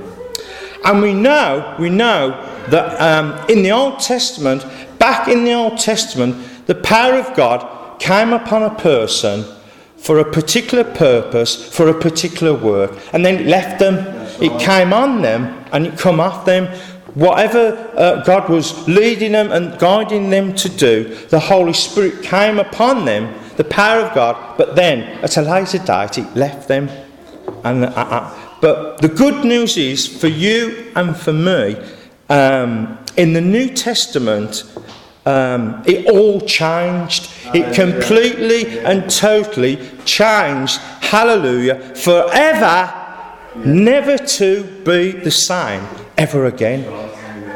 And 0.83 1.03
we 1.03 1.13
know, 1.13 1.75
we 1.79 1.91
know 1.91 2.31
that 2.71 2.99
um, 2.99 3.47
in 3.47 3.61
the 3.61 3.69
Old 3.69 3.99
Testament, 3.99 4.65
back 4.97 5.27
in 5.27 5.43
the 5.43 5.53
Old 5.53 5.77
Testament, 5.77 6.65
the 6.65 6.73
power 6.73 7.13
of 7.13 7.35
God 7.35 7.99
came 7.99 8.33
upon 8.33 8.63
a 8.63 8.73
person 8.73 9.45
for 9.97 10.17
a 10.17 10.31
particular 10.31 10.83
purpose, 10.83 11.71
for 11.71 11.89
a 11.89 11.93
particular 11.93 12.55
work, 12.55 12.91
and 13.13 13.23
then 13.23 13.45
left 13.45 13.77
them. 13.77 14.14
It 14.41 14.59
came 14.59 14.93
on 14.93 15.21
them 15.21 15.65
and 15.71 15.87
it 15.87 15.97
come 15.97 16.19
off 16.19 16.45
them. 16.45 16.67
Whatever 17.15 17.91
uh, 17.95 18.23
God 18.23 18.49
was 18.49 18.87
leading 18.87 19.31
them 19.31 19.51
and 19.51 19.79
guiding 19.79 20.29
them 20.29 20.53
to 20.55 20.69
do, 20.69 21.15
the 21.29 21.39
Holy 21.39 21.73
Spirit 21.73 22.21
came 22.21 22.59
upon 22.59 23.05
them, 23.05 23.33
the 23.55 23.63
power 23.63 24.01
of 24.01 24.13
God, 24.13 24.57
but 24.57 24.75
then 24.75 25.03
at 25.23 25.37
a 25.37 25.41
later 25.41 25.77
date 25.77 26.17
it 26.17 26.35
left 26.35 26.67
them. 26.67 26.89
And, 27.63 27.85
uh, 27.85 27.91
uh, 27.95 28.57
but 28.59 29.01
the 29.01 29.07
good 29.07 29.45
news 29.45 29.77
is 29.77 30.07
for 30.07 30.27
you 30.27 30.91
and 30.95 31.15
for 31.15 31.33
me, 31.33 31.77
um, 32.29 32.97
in 33.15 33.33
the 33.33 33.41
New 33.41 33.69
Testament, 33.69 34.63
um, 35.25 35.81
it 35.85 36.07
all 36.09 36.41
changed. 36.41 37.31
It 37.53 37.73
completely 37.73 38.79
and 38.79 39.09
totally 39.09 39.77
changed. 40.05 40.77
Hallelujah. 41.01 41.95
Forever, 41.95 43.04
never 43.57 44.17
to 44.17 44.63
be 44.83 45.11
the 45.11 45.31
same 45.31 45.85
ever 46.17 46.45
again. 46.45 46.85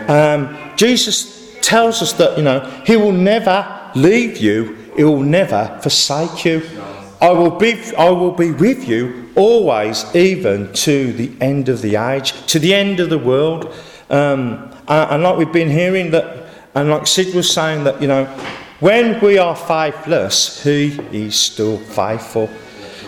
Um, 0.10 0.58
Jesus 0.76 1.58
tells 1.62 2.02
us 2.02 2.14
that, 2.14 2.38
you 2.38 2.44
know, 2.44 2.62
He 2.86 2.96
will 2.96 3.12
never 3.12 3.92
leave 3.96 4.38
you, 4.38 4.76
He 4.96 5.04
will 5.04 5.24
never 5.24 5.80
forsake 5.82 6.46
you. 6.46 6.68
I 7.22 7.32
will 7.32 7.52
be, 7.52 7.74
I 7.98 8.10
will 8.10 8.32
be 8.32 8.52
with 8.52 8.88
you 8.88 9.30
always, 9.36 10.06
even 10.16 10.72
to 10.74 11.12
the 11.14 11.32
end 11.42 11.68
of 11.68 11.82
the 11.82 11.98
age, 11.98 12.32
to 12.48 12.60
the 12.60 12.74
end 12.74 13.00
of 13.00 13.10
the 13.10 13.18
world. 13.18 13.74
Um, 14.10 14.74
and 14.88 15.22
like 15.24 15.38
we've 15.38 15.52
been 15.52 15.70
hearing 15.70 16.12
that 16.12 16.40
and 16.76 16.90
like 16.90 17.08
Sid 17.08 17.34
was 17.34 17.52
saying, 17.52 17.84
that, 17.86 18.02
you 18.02 18.08
know, 18.08 18.26
when 18.80 19.20
we 19.22 19.38
are 19.38 19.56
faithless, 19.56 20.64
He 20.64 21.00
is 21.12 21.40
still 21.40 21.78
faithful. 21.78 22.50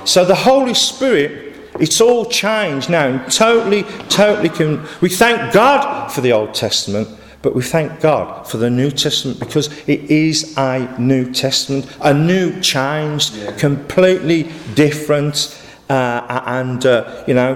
So 0.03 0.25
the 0.25 0.35
Holy 0.35 0.73
Spirit, 0.73 1.50
it's 1.81 1.99
all 1.99 2.25
changed 2.25 2.89
now. 2.89 3.25
Totally, 3.27 3.83
totally. 4.09 4.49
Can, 4.49 4.85
we 5.01 5.09
thank 5.09 5.53
God 5.53 6.09
for 6.09 6.21
the 6.21 6.31
Old 6.31 6.53
Testament, 6.53 7.09
but 7.41 7.55
we 7.55 7.63
thank 7.63 7.99
God 7.99 8.47
for 8.47 8.57
the 8.57 8.69
New 8.69 8.91
Testament 8.91 9.39
because 9.39 9.67
it 9.87 10.01
is 10.11 10.55
a 10.57 10.95
New 10.99 11.31
Testament, 11.33 11.87
a 12.01 12.13
new 12.13 12.59
change, 12.61 13.31
yeah. 13.31 13.51
completely 13.57 14.51
different. 14.75 15.57
Uh, 15.89 16.41
and, 16.45 16.85
uh, 16.85 17.23
you 17.27 17.33
know, 17.33 17.55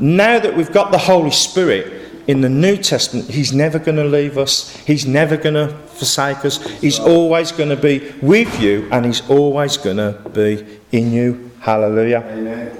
now 0.00 0.38
that 0.38 0.54
we've 0.54 0.72
got 0.72 0.92
the 0.92 0.98
Holy 0.98 1.30
Spirit, 1.30 2.00
in 2.26 2.42
the 2.42 2.48
New 2.48 2.76
Testament, 2.76 3.28
He's 3.28 3.52
never 3.52 3.78
going 3.78 3.96
to 3.96 4.04
leave 4.04 4.38
us. 4.38 4.76
He's 4.86 5.04
never 5.04 5.36
going 5.36 5.54
to 5.54 5.68
forsake 5.88 6.44
us. 6.44 6.64
He's 6.80 7.00
always 7.00 7.50
going 7.50 7.70
to 7.70 7.76
be 7.76 8.12
with 8.22 8.60
you 8.60 8.88
and 8.92 9.04
He's 9.04 9.28
always 9.28 9.76
going 9.76 9.96
to 9.96 10.12
be 10.32 10.64
in 10.92 11.12
you. 11.12 11.50
Hallelujah. 11.60 12.18
Amen. 12.18 12.79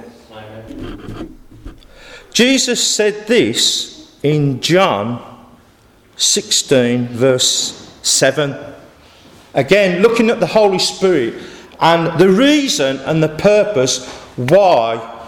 Jesus 2.33 2.85
said 2.85 3.27
this 3.27 4.17
in 4.23 4.61
John 4.61 5.47
16, 6.15 7.07
verse 7.07 7.91
7. 8.03 8.55
Again, 9.53 10.01
looking 10.01 10.29
at 10.29 10.39
the 10.39 10.47
Holy 10.47 10.79
Spirit 10.79 11.35
and 11.79 12.17
the 12.19 12.29
reason 12.29 12.97
and 12.99 13.21
the 13.21 13.29
purpose 13.29 14.07
why 14.35 15.19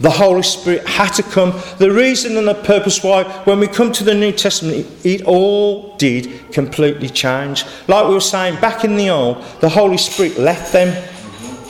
the 0.00 0.10
Holy 0.10 0.42
Spirit 0.42 0.86
had 0.86 1.12
to 1.14 1.22
come. 1.22 1.52
The 1.78 1.90
reason 1.90 2.36
and 2.36 2.46
the 2.46 2.54
purpose 2.54 3.02
why, 3.02 3.24
when 3.44 3.58
we 3.58 3.66
come 3.66 3.92
to 3.92 4.04
the 4.04 4.14
New 4.14 4.32
Testament, 4.32 4.86
it, 5.04 5.22
all 5.22 5.96
did 5.96 6.52
completely 6.52 7.08
change. 7.08 7.64
Like 7.88 8.06
we 8.06 8.14
were 8.14 8.20
saying, 8.20 8.60
back 8.60 8.84
in 8.84 8.96
the 8.96 9.10
Old, 9.10 9.44
the 9.60 9.68
Holy 9.68 9.98
Spirit 9.98 10.38
left 10.38 10.72
them 10.72 11.07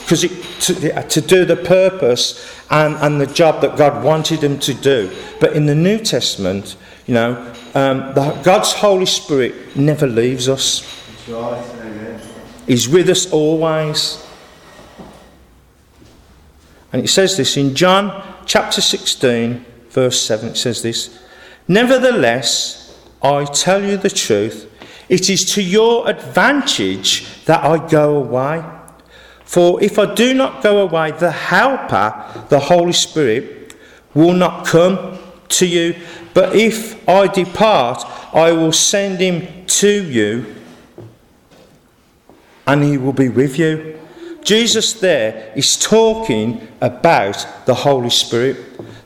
because 0.09 0.21
to, 0.65 1.03
to 1.03 1.21
do 1.21 1.45
the 1.45 1.55
purpose 1.55 2.59
and, 2.71 2.95
and 2.95 3.21
the 3.21 3.27
job 3.27 3.61
that 3.61 3.77
God 3.77 4.03
wanted 4.03 4.41
them 4.41 4.57
to 4.61 4.73
do. 4.73 5.15
But 5.39 5.53
in 5.53 5.67
the 5.67 5.75
New 5.75 5.99
Testament, 5.99 6.77
you 7.05 7.13
know, 7.13 7.35
um, 7.75 8.15
the, 8.15 8.41
God's 8.43 8.73
Holy 8.73 9.05
Spirit 9.05 9.75
never 9.75 10.07
leaves 10.07 10.49
us. 10.49 10.81
He's 12.65 12.89
with 12.89 13.07
us 13.07 13.31
always. 13.31 14.25
And 16.91 17.03
it 17.03 17.09
says 17.09 17.37
this 17.37 17.55
in 17.55 17.75
John 17.75 18.23
chapter 18.47 18.81
16, 18.81 19.63
verse 19.91 20.19
7. 20.19 20.49
It 20.49 20.57
says 20.57 20.81
this 20.81 21.19
Nevertheless, 21.67 22.99
I 23.21 23.45
tell 23.45 23.85
you 23.85 23.95
the 23.95 24.09
truth, 24.09 24.65
it 25.07 25.29
is 25.29 25.45
to 25.53 25.61
your 25.61 26.09
advantage 26.09 27.45
that 27.45 27.63
I 27.63 27.87
go 27.87 28.17
away. 28.17 28.78
For 29.49 29.81
if 29.81 29.97
I 29.97 30.13
do 30.13 30.35
not 30.35 30.61
go 30.61 30.77
away, 30.77 31.09
the 31.09 31.31
Helper, 31.31 32.45
the 32.49 32.59
Holy 32.59 32.93
Spirit, 32.93 33.73
will 34.13 34.33
not 34.33 34.67
come 34.67 35.17
to 35.47 35.65
you. 35.65 35.95
But 36.35 36.55
if 36.55 37.09
I 37.09 37.25
depart, 37.25 38.05
I 38.31 38.51
will 38.51 38.71
send 38.71 39.19
him 39.19 39.65
to 39.65 40.03
you, 40.03 40.55
and 42.67 42.83
he 42.83 42.99
will 42.99 43.11
be 43.11 43.29
with 43.29 43.57
you. 43.57 43.99
Jesus 44.43 44.93
there 44.93 45.51
is 45.55 45.75
talking 45.77 46.67
about 46.79 47.47
the 47.65 47.73
Holy 47.73 48.11
Spirit. 48.11 48.55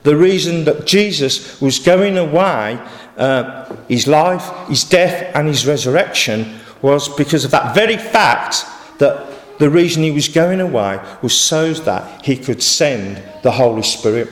The 0.04 0.18
reason 0.18 0.66
that 0.66 0.86
Jesus 0.86 1.62
was 1.62 1.80
going 1.80 2.18
away, 2.18 2.82
uh, 3.16 3.74
his 3.88 4.10
life, 4.10 4.68
his 4.68 4.84
death, 4.84 5.34
and 5.36 5.48
his 5.48 5.66
resurrection 5.66 6.60
was 6.82 7.08
because 7.08 7.46
of 7.46 7.52
that 7.52 7.74
very 7.74 7.96
fact 7.96 8.66
that 9.00 9.33
the 9.63 9.70
reason 9.70 10.03
he 10.03 10.12
was 10.12 10.27
going 10.27 10.60
away 10.60 11.00
was 11.22 11.39
so 11.39 11.72
that 11.74 12.25
he 12.25 12.36
could 12.36 12.62
send 12.62 13.24
the 13.43 13.51
Holy 13.51 13.82
Spirit. 13.82 14.27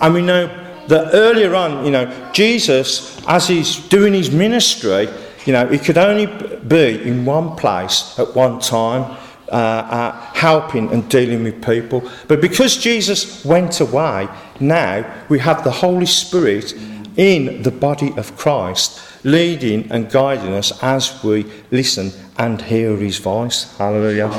And 0.00 0.14
we 0.14 0.22
know 0.22 0.46
that 0.86 1.12
earlier 1.12 1.56
on, 1.56 1.84
you 1.84 1.90
know, 1.90 2.30
Jesus, 2.32 3.20
as 3.26 3.48
he's 3.48 3.78
doing 3.88 4.14
his 4.14 4.30
ministry, 4.30 5.08
you 5.44 5.52
know, 5.52 5.66
he 5.66 5.76
could 5.76 5.98
only 5.98 6.26
be 6.68 7.02
in 7.02 7.24
one 7.24 7.56
place 7.56 8.16
at 8.16 8.32
one 8.36 8.60
time 8.60 9.18
uh, 9.48 9.56
uh, 9.56 10.12
helping 10.34 10.88
and 10.92 11.10
dealing 11.10 11.42
with 11.42 11.60
people. 11.64 12.08
But 12.28 12.40
because 12.40 12.76
Jesus 12.76 13.44
went 13.44 13.80
away, 13.80 14.28
now 14.60 15.04
we 15.28 15.40
have 15.40 15.64
the 15.64 15.72
Holy 15.72 16.06
Spirit 16.06 16.74
in 17.16 17.64
the 17.64 17.72
body 17.72 18.14
of 18.16 18.36
Christ, 18.36 19.00
leading 19.24 19.90
and 19.90 20.08
guiding 20.08 20.54
us 20.54 20.80
as 20.80 21.24
we 21.24 21.44
listen 21.72 22.12
and 22.38 22.60
hear 22.62 22.96
his 22.96 23.18
voice. 23.18 23.76
Hallelujah. 23.76 24.30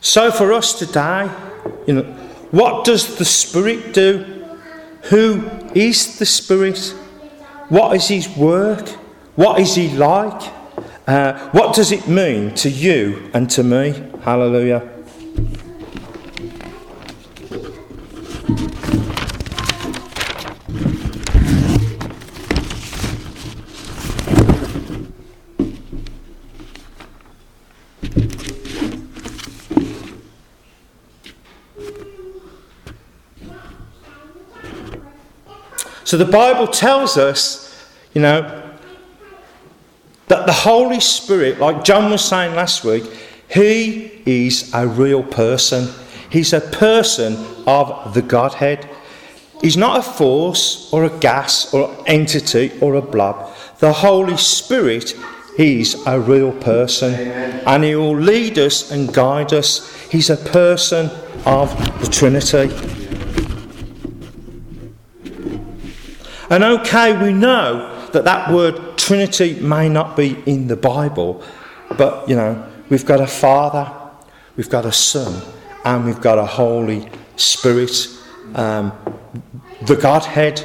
So 0.00 0.30
for 0.30 0.52
us 0.52 0.78
today, 0.78 1.30
you 1.86 1.94
know, 1.94 2.02
what 2.50 2.84
does 2.84 3.16
the 3.16 3.24
Spirit 3.24 3.94
do? 3.94 4.46
Who 5.04 5.48
is 5.74 6.18
the 6.18 6.26
Spirit? 6.26 6.94
What 7.68 7.94
is 7.94 8.08
his 8.08 8.28
work? 8.36 8.88
What 9.36 9.60
is 9.60 9.76
he 9.76 9.90
like? 9.90 10.42
Uh, 11.06 11.50
what 11.50 11.74
does 11.74 11.92
it 11.92 12.08
mean 12.08 12.54
to 12.56 12.68
you 12.70 13.30
and 13.34 13.48
to 13.50 13.62
me? 13.62 14.10
Hallelujah. 14.22 14.88
So 36.10 36.16
the 36.16 36.24
Bible 36.24 36.66
tells 36.66 37.16
us, 37.16 37.72
you 38.14 38.20
know, 38.20 38.40
that 40.26 40.44
the 40.44 40.52
Holy 40.52 40.98
Spirit, 40.98 41.60
like 41.60 41.84
John 41.84 42.10
was 42.10 42.24
saying 42.24 42.56
last 42.56 42.82
week, 42.82 43.04
he 43.48 44.20
is 44.26 44.74
a 44.74 44.88
real 44.88 45.22
person. 45.22 45.88
He's 46.28 46.52
a 46.52 46.62
person 46.62 47.36
of 47.64 48.12
the 48.12 48.22
Godhead. 48.22 48.90
He's 49.60 49.76
not 49.76 50.00
a 50.00 50.02
force 50.02 50.92
or 50.92 51.04
a 51.04 51.16
gas 51.20 51.72
or 51.72 51.88
an 51.88 52.08
entity 52.08 52.72
or 52.80 52.96
a 52.96 53.02
blob. 53.02 53.54
The 53.78 53.92
Holy 53.92 54.36
Spirit 54.36 55.14
is 55.58 55.94
a 56.08 56.18
real 56.18 56.50
person 56.50 57.14
Amen. 57.14 57.62
and 57.64 57.84
he 57.84 57.94
will 57.94 58.16
lead 58.16 58.58
us 58.58 58.90
and 58.90 59.14
guide 59.14 59.52
us. 59.52 59.88
He's 60.10 60.28
a 60.28 60.36
person 60.36 61.08
of 61.46 61.70
the 62.00 62.08
Trinity. 62.10 62.99
And 66.50 66.64
okay, 66.64 67.16
we 67.16 67.32
know 67.32 68.08
that 68.10 68.24
that 68.24 68.52
word 68.52 68.98
Trinity 68.98 69.60
may 69.60 69.88
not 69.88 70.16
be 70.16 70.36
in 70.46 70.66
the 70.66 70.74
Bible, 70.74 71.44
but 71.96 72.28
you 72.28 72.34
know, 72.34 72.68
we've 72.88 73.06
got 73.06 73.20
a 73.20 73.26
Father, 73.26 73.88
we've 74.56 74.68
got 74.68 74.84
a 74.84 74.90
Son, 74.90 75.40
and 75.84 76.04
we've 76.04 76.20
got 76.20 76.38
a 76.38 76.44
Holy 76.44 77.08
Spirit, 77.36 78.08
um, 78.56 78.92
the 79.82 79.94
Godhead 79.94 80.60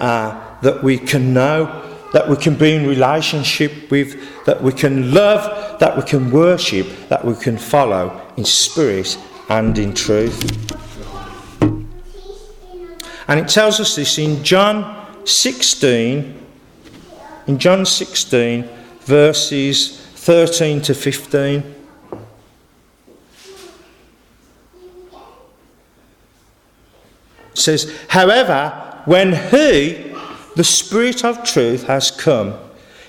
uh, 0.00 0.58
that 0.62 0.82
we 0.82 0.96
can 0.96 1.34
know, 1.34 1.98
that 2.14 2.26
we 2.26 2.36
can 2.36 2.54
be 2.54 2.74
in 2.74 2.86
relationship 2.86 3.90
with, 3.90 4.44
that 4.46 4.62
we 4.62 4.72
can 4.72 5.12
love, 5.12 5.78
that 5.80 5.98
we 5.98 6.02
can 6.02 6.30
worship, 6.30 6.86
that 7.10 7.22
we 7.22 7.34
can 7.34 7.58
follow 7.58 8.26
in 8.38 8.44
spirit 8.46 9.18
and 9.50 9.78
in 9.78 9.92
truth. 9.92 10.40
And 13.28 13.38
it 13.38 13.48
tells 13.48 13.80
us 13.80 13.94
this 13.96 14.18
in 14.18 14.42
John 14.42 14.99
16, 15.24 16.46
in 17.46 17.58
John 17.58 17.84
16, 17.84 18.68
verses 19.00 20.00
13 20.14 20.80
to 20.82 20.94
15. 20.94 21.74
It 27.50 27.58
says, 27.58 27.92
However, 28.08 29.02
when 29.04 29.32
He, 29.32 30.14
the 30.56 30.64
Spirit 30.64 31.24
of 31.24 31.42
truth, 31.44 31.84
has 31.84 32.10
come, 32.10 32.54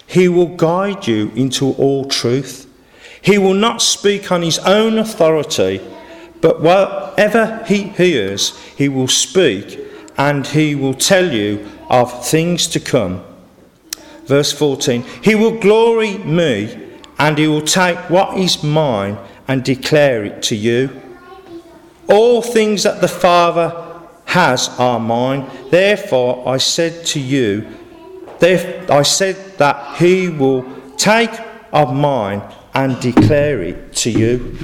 He 0.07 0.27
will 0.27 0.55
guide 0.55 1.07
you 1.07 1.31
into 1.35 1.73
all 1.73 2.05
truth. 2.05 2.67
He 3.21 3.37
will 3.37 3.53
not 3.53 3.81
speak 3.81 4.31
on 4.31 4.41
His 4.41 4.57
own 4.59 4.97
authority, 4.97 5.81
but 6.41 6.61
whatever 6.61 7.63
He 7.67 7.83
hears, 7.83 8.57
He 8.75 8.89
will 8.89 9.07
speak, 9.07 9.79
and 10.17 10.47
He 10.47 10.75
will 10.75 10.95
tell 10.95 11.31
you 11.31 11.69
of 11.91 12.25
things 12.25 12.67
to 12.69 12.79
come. 12.79 13.23
Verse 14.25 14.51
14 14.51 15.03
He 15.21 15.35
will 15.35 15.59
glory 15.59 16.17
me, 16.17 16.89
and 17.19 17.37
he 17.37 17.47
will 17.47 17.61
take 17.61 17.97
what 18.09 18.37
is 18.37 18.63
mine 18.63 19.17
and 19.47 19.63
declare 19.63 20.23
it 20.23 20.41
to 20.43 20.55
you. 20.55 20.89
All 22.07 22.41
things 22.41 22.83
that 22.83 23.01
the 23.01 23.07
Father 23.07 23.89
has 24.25 24.69
are 24.79 24.99
mine. 24.99 25.49
Therefore, 25.69 26.47
I 26.47 26.57
said 26.57 27.05
to 27.07 27.19
you, 27.19 27.67
I 28.41 29.03
said 29.03 29.35
that 29.59 29.97
he 29.97 30.29
will 30.29 30.65
take 30.97 31.31
of 31.71 31.93
mine 31.93 32.41
and 32.73 32.99
declare 33.01 33.61
it 33.61 33.93
to 33.97 34.09
you. 34.09 34.57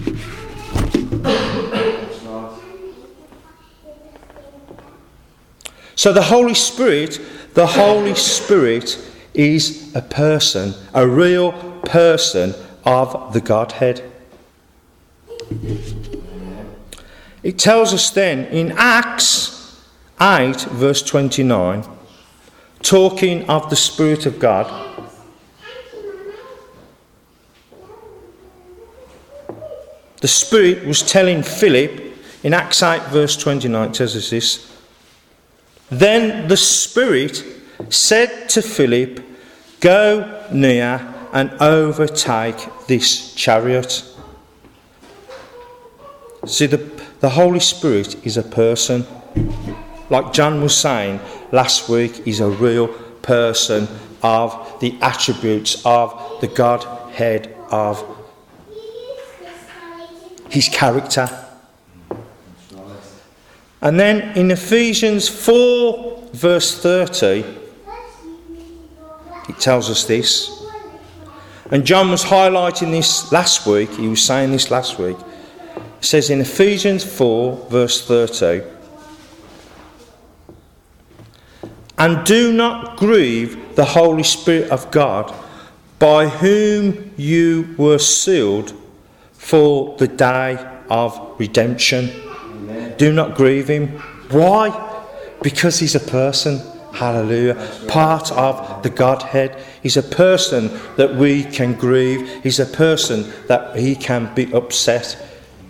So 5.97 6.13
the 6.13 6.21
Holy 6.21 6.53
Spirit, 6.53 7.19
the 7.55 7.65
Holy 7.65 8.13
Spirit 8.13 9.03
is 9.33 9.95
a 9.95 10.01
person, 10.01 10.75
a 10.93 11.07
real 11.07 11.53
person 11.85 12.53
of 12.85 13.33
the 13.33 13.41
Godhead. 13.41 14.03
It 17.41 17.57
tells 17.57 17.95
us 17.95 18.11
then 18.11 18.45
in 18.45 18.73
Acts 18.77 19.83
8, 20.21 20.61
verse 20.69 21.01
29, 21.01 21.83
talking 22.83 23.49
of 23.49 23.71
the 23.71 23.75
Spirit 23.75 24.27
of 24.27 24.37
God. 24.37 24.67
The 30.21 30.27
Spirit 30.27 30.85
was 30.85 31.01
telling 31.01 31.41
Philip 31.41 32.03
in 32.43 32.53
Acts 32.53 32.83
8, 32.83 33.01
verse 33.07 33.35
29, 33.35 33.89
it 33.89 33.93
tells 33.95 34.15
us 34.15 34.29
this 34.29 34.76
then 35.89 36.47
the 36.47 36.57
Spirit 36.57 37.43
said 37.89 38.49
to 38.49 38.61
Philip, 38.61 39.23
Go 39.79 40.45
near 40.51 41.13
and 41.31 41.51
overtake 41.61 42.57
this 42.87 43.33
chariot. 43.35 44.03
See, 46.45 46.65
the, 46.65 46.77
the 47.19 47.29
Holy 47.29 47.59
Spirit 47.59 48.25
is 48.25 48.37
a 48.37 48.43
person. 48.43 49.05
Like 50.09 50.33
John 50.33 50.61
was 50.61 50.75
saying 50.75 51.19
last 51.51 51.89
week, 51.89 52.23
he's 52.25 52.39
a 52.39 52.49
real 52.49 52.87
person 53.21 53.87
of 54.23 54.79
the 54.79 54.97
attributes 55.01 55.85
of 55.85 56.39
the 56.41 56.47
Godhead 56.47 57.55
of 57.69 58.03
his 60.49 60.69
character. 60.69 61.46
And 63.81 63.99
then 63.99 64.35
in 64.37 64.49
Ephesians 64.49 65.29
4, 65.29 66.29
verse 66.33 66.81
30, 66.81 67.45
it 69.49 69.59
tells 69.59 69.89
us 69.89 70.05
this. 70.05 70.65
And 71.69 71.85
John 71.85 72.09
was 72.09 72.23
highlighting 72.23 72.91
this 72.91 73.31
last 73.31 73.67
week, 73.67 73.89
he 73.91 74.07
was 74.07 74.23
saying 74.23 74.51
this 74.51 74.71
last 74.71 74.97
week. 74.97 75.17
It 75.75 76.05
says 76.05 76.29
in 76.29 76.41
Ephesians 76.41 77.03
4, 77.03 77.67
verse 77.69 78.07
30, 78.07 78.63
And 81.97 82.25
do 82.25 82.53
not 82.53 82.97
grieve 82.97 83.75
the 83.75 83.85
Holy 83.85 84.23
Spirit 84.23 84.69
of 84.69 84.89
God, 84.91 85.33
by 85.99 86.27
whom 86.27 87.11
you 87.17 87.75
were 87.77 87.97
sealed 87.97 88.73
for 89.33 89.97
the 89.97 90.07
day 90.07 90.57
of 90.89 91.35
redemption. 91.39 92.26
Do 92.97 93.13
not 93.13 93.35
grieve 93.35 93.67
him. 93.67 93.99
Why? 94.29 94.71
Because 95.41 95.79
he's 95.79 95.95
a 95.95 95.99
person. 95.99 96.61
Hallelujah. 96.93 97.55
Part 97.87 98.31
of 98.31 98.81
the 98.81 98.89
Godhead. 98.89 99.55
He's 99.83 99.97
a 99.97 100.03
person 100.03 100.71
that 100.95 101.15
we 101.15 101.43
can 101.43 101.73
grieve. 101.73 102.43
He's 102.43 102.59
a 102.59 102.65
person 102.65 103.31
that 103.47 103.77
he 103.77 103.95
can 103.95 104.33
be 104.33 104.51
upset. 104.53 105.23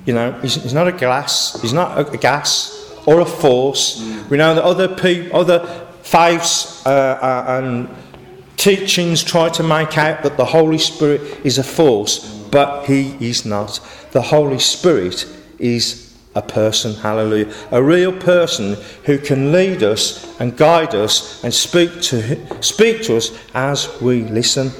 You 0.05 0.13
know, 0.13 0.31
he's, 0.41 0.55
he's 0.55 0.73
not 0.73 0.87
a 0.87 0.93
glass. 0.93 1.61
He's 1.61 1.73
not 1.73 1.99
a, 1.99 2.17
gas 2.17 2.97
or 3.05 3.19
a 3.19 3.25
force. 3.25 4.01
We 4.29 4.37
know 4.37 4.55
that 4.55 4.63
other 4.63 4.87
people, 4.87 5.37
other 5.37 5.67
faiths 6.01 6.85
uh, 6.85 6.89
uh, 6.89 7.61
and 7.61 7.89
teachings 8.55 9.21
try 9.21 9.49
to 9.49 9.63
make 9.63 9.97
out 9.97 10.23
that 10.23 10.37
the 10.37 10.45
Holy 10.45 10.77
Spirit 10.77 11.21
is 11.45 11.57
a 11.57 11.63
force, 11.63 12.19
but 12.51 12.85
he 12.85 13.17
is 13.19 13.45
not. 13.45 13.81
The 14.11 14.21
Holy 14.21 14.59
Spirit 14.59 15.27
is 15.59 16.06
a 16.37 16.41
person, 16.41 16.93
hallelujah, 16.93 17.51
a 17.71 17.81
real 17.81 18.13
person 18.13 18.77
who 19.05 19.17
can 19.17 19.51
lead 19.51 19.81
us 19.81 20.39
and 20.39 20.55
guide 20.55 20.93
us 20.93 21.43
and 21.43 21.51
speak 21.51 21.99
to, 22.01 22.63
speak 22.63 23.01
to 23.03 23.17
us 23.17 23.35
as 23.55 23.89
we 24.01 24.21
listen. 24.23 24.71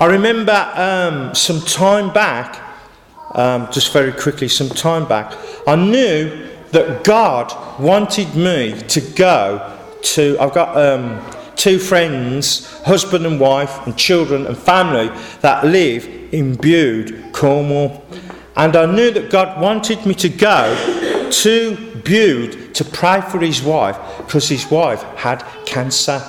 I 0.00 0.06
remember 0.06 0.72
um, 0.74 1.34
some 1.34 1.60
time 1.60 2.12
back, 2.12 2.60
um, 3.34 3.68
just 3.70 3.92
very 3.92 4.12
quickly, 4.12 4.48
some 4.48 4.68
time 4.68 5.06
back, 5.06 5.36
I 5.66 5.76
knew 5.76 6.48
that 6.72 7.04
God 7.04 7.52
wanted 7.80 8.34
me 8.34 8.78
to 8.88 9.00
go 9.00 9.76
to. 10.02 10.36
I've 10.40 10.52
got 10.52 10.76
um, 10.76 11.24
two 11.56 11.78
friends, 11.78 12.80
husband 12.82 13.24
and 13.24 13.38
wife, 13.38 13.86
and 13.86 13.96
children 13.96 14.46
and 14.46 14.58
family 14.58 15.10
that 15.40 15.64
live 15.64 16.06
in 16.32 16.56
Bude, 16.56 17.32
Cornwall. 17.32 18.04
And 18.58 18.74
I 18.74 18.86
knew 18.86 19.12
that 19.12 19.30
God 19.30 19.60
wanted 19.60 20.04
me 20.04 20.14
to 20.14 20.28
go 20.28 21.30
to 21.30 21.76
Bude 22.04 22.74
to 22.74 22.84
pray 22.84 23.20
for 23.20 23.38
his 23.38 23.62
wife 23.62 23.96
because 24.18 24.48
his 24.48 24.68
wife 24.68 25.00
had 25.14 25.44
cancer. 25.64 26.20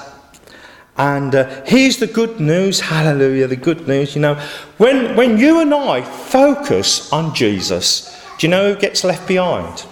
And 0.95 1.33
uh, 1.33 1.63
here's 1.65 1.97
the 1.97 2.05
good 2.05 2.39
news, 2.39 2.79
hallelujah, 2.91 3.47
the 3.47 3.55
good 3.55 3.87
news. 3.87 4.13
You 4.15 4.21
know, 4.21 4.35
when, 4.77 5.15
when 5.15 5.39
you 5.39 5.59
and 5.61 5.73
I 5.73 6.03
focus 6.03 7.11
on 7.11 7.33
Jesus, 7.33 8.15
do 8.37 8.45
you 8.45 8.51
know 8.51 8.73
who 8.73 8.79
gets 8.79 9.03
left 9.03 9.27
behind? 9.27 9.85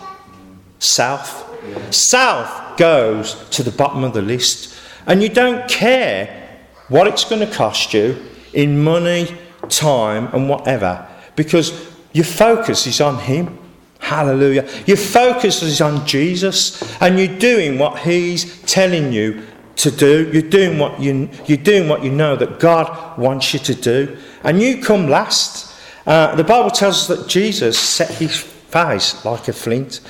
South. 0.77 1.43
South 1.89 2.77
goes 2.77 3.49
to 3.49 3.63
the 3.63 3.71
bottom 3.71 4.03
of 4.03 4.13
the 4.13 4.21
list. 4.21 4.77
And 5.07 5.23
you 5.23 5.29
don't 5.29 5.67
care 5.67 6.59
what 6.89 7.07
it's 7.07 7.25
going 7.25 7.45
to 7.45 7.51
cost 7.51 7.95
you 7.95 8.23
in 8.53 8.83
money, 8.83 9.35
time, 9.69 10.27
and 10.33 10.47
whatever, 10.47 11.07
because 11.35 11.96
your 12.13 12.25
focus 12.25 12.87
is 12.87 13.01
on 13.01 13.19
Him. 13.19 13.57
Hallelujah. 13.99 14.67
Your 14.85 14.97
focus 14.97 15.61
is 15.63 15.81
on 15.81 16.05
Jesus, 16.05 16.81
and 17.01 17.19
you're 17.19 17.37
doing 17.39 17.77
what 17.77 17.99
He's 17.99 18.61
telling 18.63 19.11
you 19.11 19.43
to 19.77 19.91
do. 19.91 20.29
You're 20.33 20.49
doing 20.49 20.77
what 20.77 20.99
you, 20.99 21.29
you're 21.45 21.57
doing 21.57 21.87
what 21.87 22.03
you 22.03 22.11
know 22.11 22.35
that 22.35 22.59
God 22.59 23.17
wants 23.17 23.53
you 23.53 23.59
to 23.59 23.75
do. 23.75 24.17
And 24.43 24.61
you 24.61 24.81
come 24.81 25.07
last. 25.07 25.75
Uh, 26.05 26.35
the 26.35 26.43
Bible 26.43 26.71
tells 26.71 27.09
us 27.09 27.17
that 27.17 27.29
Jesus 27.29 27.77
set 27.77 28.09
his 28.09 28.37
face 28.37 29.23
like 29.25 29.47
a 29.47 29.53
flint. 29.53 30.01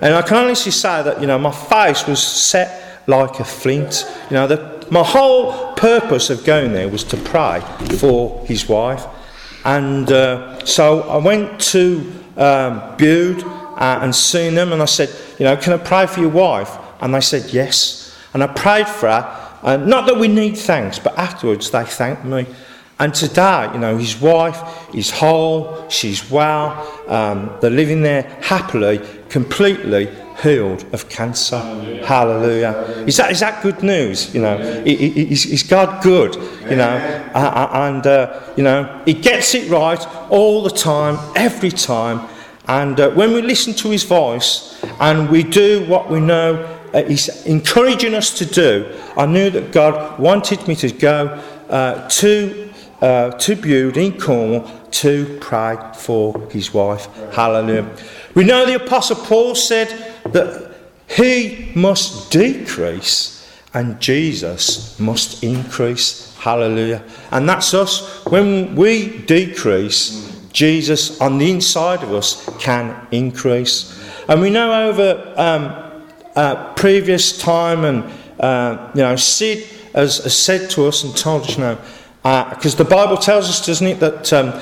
And 0.00 0.14
I 0.14 0.22
can 0.22 0.36
honestly 0.36 0.72
say 0.72 1.02
that, 1.02 1.20
you 1.20 1.26
know, 1.26 1.38
my 1.38 1.52
face 1.52 2.06
was 2.06 2.22
set 2.22 3.02
like 3.08 3.40
a 3.40 3.44
flint. 3.44 4.04
You 4.30 4.34
know, 4.34 4.46
the, 4.46 4.86
my 4.90 5.02
whole 5.02 5.74
purpose 5.74 6.30
of 6.30 6.44
going 6.44 6.72
there 6.72 6.88
was 6.88 7.04
to 7.04 7.16
pray 7.16 7.60
for 7.98 8.44
his 8.46 8.68
wife. 8.68 9.04
And 9.66 10.10
uh, 10.12 10.64
so 10.64 11.02
I 11.02 11.16
went 11.16 11.60
to 11.72 12.12
um, 12.36 12.96
Bude 12.96 13.42
uh, 13.42 13.98
and 14.00 14.14
seen 14.14 14.54
them, 14.54 14.72
and 14.72 14.80
I 14.80 14.84
said, 14.84 15.10
you 15.40 15.44
know, 15.44 15.56
can 15.56 15.72
I 15.72 15.78
pray 15.78 16.06
for 16.06 16.20
your 16.20 16.30
wife? 16.30 16.70
And 17.00 17.12
they 17.12 17.20
said 17.20 17.52
yes. 17.52 18.16
And 18.32 18.44
I 18.44 18.46
prayed 18.46 18.86
for 18.86 19.10
her. 19.10 19.78
Not 19.84 20.06
that 20.06 20.16
we 20.16 20.28
need 20.28 20.56
thanks, 20.56 21.00
but 21.00 21.18
afterwards 21.18 21.70
they 21.72 21.84
thanked 21.84 22.24
me. 22.24 22.46
And 23.00 23.12
today, 23.12 23.68
you 23.74 23.80
know, 23.80 23.98
his 23.98 24.20
wife 24.20 24.94
is 24.94 25.10
whole, 25.10 25.88
she's 25.88 26.30
well, 26.30 26.86
um, 27.08 27.50
they're 27.60 27.68
living 27.68 28.02
there 28.02 28.22
happily, 28.42 29.00
completely 29.28 30.08
healed 30.42 30.84
of 30.92 31.08
cancer. 31.08 31.58
Hallelujah. 31.58 32.06
Hallelujah. 32.06 32.72
Is, 33.06 33.16
that, 33.16 33.30
is 33.30 33.40
that 33.40 33.62
good 33.62 33.82
news? 33.82 34.34
You 34.34 34.42
know, 34.42 34.58
is, 34.84 35.46
is 35.46 35.62
God 35.62 36.02
good? 36.02 36.34
You 36.68 36.76
know, 36.76 36.96
and, 37.34 38.06
uh, 38.06 38.42
you 38.56 38.62
know, 38.62 39.02
He 39.04 39.14
gets 39.14 39.54
it 39.54 39.70
right 39.70 40.04
all 40.30 40.62
the 40.62 40.70
time, 40.70 41.18
every 41.36 41.70
time. 41.70 42.28
And 42.68 42.98
uh, 42.98 43.10
when 43.10 43.32
we 43.32 43.42
listen 43.42 43.74
to 43.74 43.90
His 43.90 44.04
voice 44.04 44.82
and 45.00 45.30
we 45.30 45.42
do 45.42 45.86
what 45.86 46.10
we 46.10 46.20
know 46.20 46.64
uh, 46.92 47.04
He's 47.04 47.28
encouraging 47.46 48.14
us 48.14 48.36
to 48.38 48.46
do, 48.46 48.94
I 49.16 49.26
knew 49.26 49.50
that 49.50 49.72
God 49.72 50.18
wanted 50.18 50.66
me 50.66 50.74
to 50.76 50.90
go 50.90 51.42
uh, 51.70 52.08
to 52.08 52.65
uh, 53.00 53.30
to 53.30 53.56
Bude 53.56 53.96
in 53.96 54.18
Cornwall 54.18 54.70
to 54.90 55.38
pray 55.40 55.76
for 55.96 56.48
his 56.50 56.72
wife. 56.72 57.06
Hallelujah. 57.32 57.88
We 58.34 58.44
know 58.44 58.64
the 58.64 58.82
Apostle 58.84 59.16
Paul 59.16 59.54
said 59.54 59.88
that 60.32 60.74
he 61.08 61.72
must 61.74 62.30
decrease 62.30 63.36
and 63.74 64.00
Jesus 64.00 64.98
must 64.98 65.44
increase. 65.44 66.34
Hallelujah. 66.38 67.02
And 67.30 67.48
that's 67.48 67.74
us. 67.74 68.24
When 68.24 68.74
we 68.74 69.18
decrease, 69.18 70.32
Jesus 70.52 71.20
on 71.20 71.36
the 71.36 71.50
inside 71.50 72.02
of 72.02 72.14
us 72.14 72.48
can 72.58 73.06
increase. 73.10 73.92
And 74.28 74.40
we 74.40 74.48
know 74.48 74.88
over 74.88 75.34
um, 75.36 76.02
uh, 76.34 76.72
previous 76.74 77.38
time, 77.38 77.84
and 77.84 78.04
uh, 78.40 78.90
you 78.94 79.02
know, 79.02 79.16
Sid 79.16 79.64
has, 79.94 80.18
has, 80.18 80.38
said 80.38 80.70
to 80.70 80.86
us 80.86 81.04
and 81.04 81.14
told 81.14 81.42
us, 81.42 81.56
you 81.56 81.62
know, 81.62 81.78
because 82.50 82.74
uh, 82.74 82.78
the 82.78 82.90
Bible 82.90 83.16
tells 83.16 83.48
us, 83.48 83.64
doesn't 83.64 83.86
it, 83.86 84.00
that 84.00 84.32
um, 84.32 84.60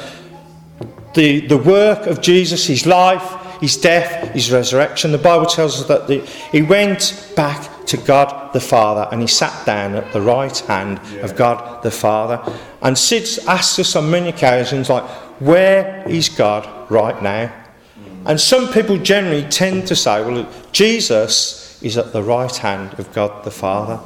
the, 1.14 1.40
the 1.46 1.56
work 1.56 2.06
of 2.06 2.20
Jesus, 2.20 2.66
his 2.66 2.84
life, 2.84 3.60
his 3.60 3.76
death, 3.76 4.32
his 4.32 4.52
resurrection. 4.52 5.12
The 5.12 5.18
Bible 5.18 5.46
tells 5.46 5.80
us 5.80 5.88
that 5.88 6.06
the, 6.06 6.20
he 6.52 6.60
went 6.60 7.32
back 7.36 7.86
to 7.86 7.96
God 7.96 8.52
the 8.52 8.60
Father 8.60 9.08
and 9.10 9.20
he 9.20 9.26
sat 9.26 9.64
down 9.64 9.94
at 9.94 10.12
the 10.12 10.20
right 10.20 10.56
hand 10.58 11.00
yeah. 11.12 11.20
of 11.20 11.36
God 11.36 11.82
the 11.82 11.90
Father. 11.90 12.42
And 12.82 12.98
Sid's 12.98 13.38
asked 13.46 13.78
us 13.78 13.96
on 13.96 14.10
many 14.10 14.28
occasions, 14.28 14.90
like, 14.90 15.04
where 15.40 16.06
is 16.06 16.28
God 16.28 16.68
right 16.90 17.22
now? 17.22 17.52
And 18.26 18.40
some 18.40 18.72
people 18.72 18.98
generally 18.98 19.46
tend 19.48 19.86
to 19.88 19.96
say, 19.96 20.24
well, 20.24 20.50
Jesus 20.72 21.82
is 21.82 21.96
at 21.96 22.12
the 22.12 22.22
right 22.22 22.54
hand 22.54 22.94
of 22.98 23.12
God 23.12 23.44
the 23.44 23.50
Father. 23.50 24.00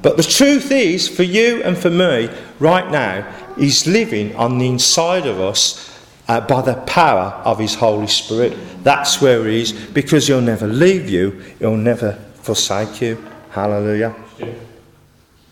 But 0.00 0.16
the 0.16 0.22
truth 0.22 0.70
is, 0.70 1.08
for 1.08 1.24
you 1.24 1.62
and 1.62 1.76
for 1.76 1.90
me, 1.90 2.28
right 2.58 2.90
now, 2.90 3.34
He's 3.56 3.86
living 3.86 4.36
on 4.36 4.58
the 4.58 4.68
inside 4.68 5.26
of 5.26 5.40
us 5.40 5.84
uh, 6.28 6.40
by 6.40 6.62
the 6.62 6.74
power 6.86 7.42
of 7.44 7.58
His 7.58 7.74
Holy 7.74 8.06
Spirit. 8.06 8.56
That's 8.84 9.20
where 9.20 9.46
He 9.48 9.62
is, 9.62 9.72
because 9.72 10.28
He'll 10.28 10.40
never 10.40 10.66
leave 10.66 11.10
you, 11.10 11.30
He'll 11.58 11.76
never 11.76 12.12
forsake 12.42 13.00
you. 13.02 13.24
Hallelujah. 13.50 14.14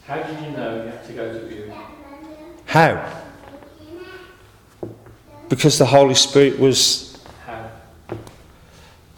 How 0.07 0.23
did 0.23 0.41
you 0.41 0.51
know 0.51 0.85
you 0.85 0.91
had 0.91 1.05
to 1.07 1.13
go 1.13 1.33
to 1.33 1.47
Bude? 1.47 1.73
How? 2.67 3.23
Because 5.49 5.79
the 5.79 5.87
Holy 5.87 6.15
Spirit 6.15 6.59
was. 6.61 7.19
How? 7.45 7.71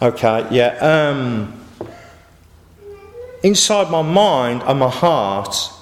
Okay, 0.00 0.46
yeah. 0.50 0.76
Um, 0.80 1.60
inside 3.42 3.90
my 3.90 4.02
mind 4.02 4.62
and 4.66 4.78
my 4.78 4.88
heart, 4.88 5.72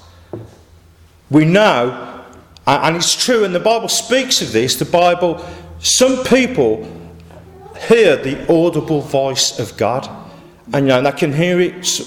we 1.30 1.44
know, 1.44 2.24
and 2.66 2.96
it's 2.96 3.14
true, 3.14 3.44
and 3.44 3.54
the 3.54 3.60
Bible 3.60 3.88
speaks 3.88 4.42
of 4.42 4.52
this. 4.52 4.76
The 4.76 4.84
Bible 4.84 5.44
some 5.78 6.24
people 6.24 6.84
hear 7.88 8.16
the 8.16 8.50
audible 8.52 9.02
voice 9.02 9.58
of 9.58 9.76
God, 9.76 10.08
and 10.72 10.86
you 10.86 10.92
know 10.92 11.02
they 11.02 11.12
can 11.12 11.32
hear 11.32 11.60
it, 11.60 12.02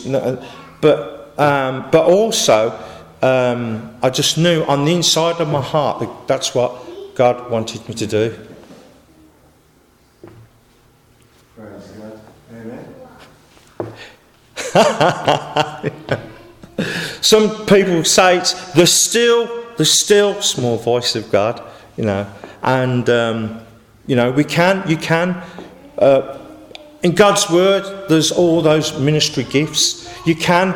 but 0.81 1.33
um, 1.37 1.89
but 1.91 2.05
also 2.05 2.77
um, 3.21 3.95
I 4.01 4.09
just 4.09 4.37
knew 4.37 4.63
on 4.63 4.85
the 4.85 4.93
inside 4.93 5.39
of 5.39 5.49
my 5.49 5.61
heart 5.61 5.99
that 5.99 6.27
that's 6.27 6.55
what 6.55 6.75
God 7.15 7.49
wanted 7.51 7.87
me 7.87 7.95
to 7.95 8.07
do. 8.07 8.48
Some 17.21 17.65
people 17.65 18.03
say 18.03 18.37
it's 18.37 18.73
the 18.73 18.85
still, 18.85 19.65
the 19.77 19.85
still 19.85 20.41
small 20.41 20.77
voice 20.77 21.15
of 21.15 21.31
God, 21.31 21.61
you 21.97 22.05
know. 22.05 22.31
And, 22.61 23.09
um, 23.09 23.61
you 24.05 24.15
know, 24.15 24.31
we 24.31 24.43
can, 24.43 24.87
you 24.89 24.97
can. 24.97 25.41
Uh, 25.97 26.37
in 27.01 27.15
God's 27.15 27.49
Word, 27.49 28.09
there's 28.09 28.31
all 28.31 28.61
those 28.61 28.97
ministry 28.99 29.43
gifts. 29.43 30.09
You 30.25 30.35
can 30.35 30.73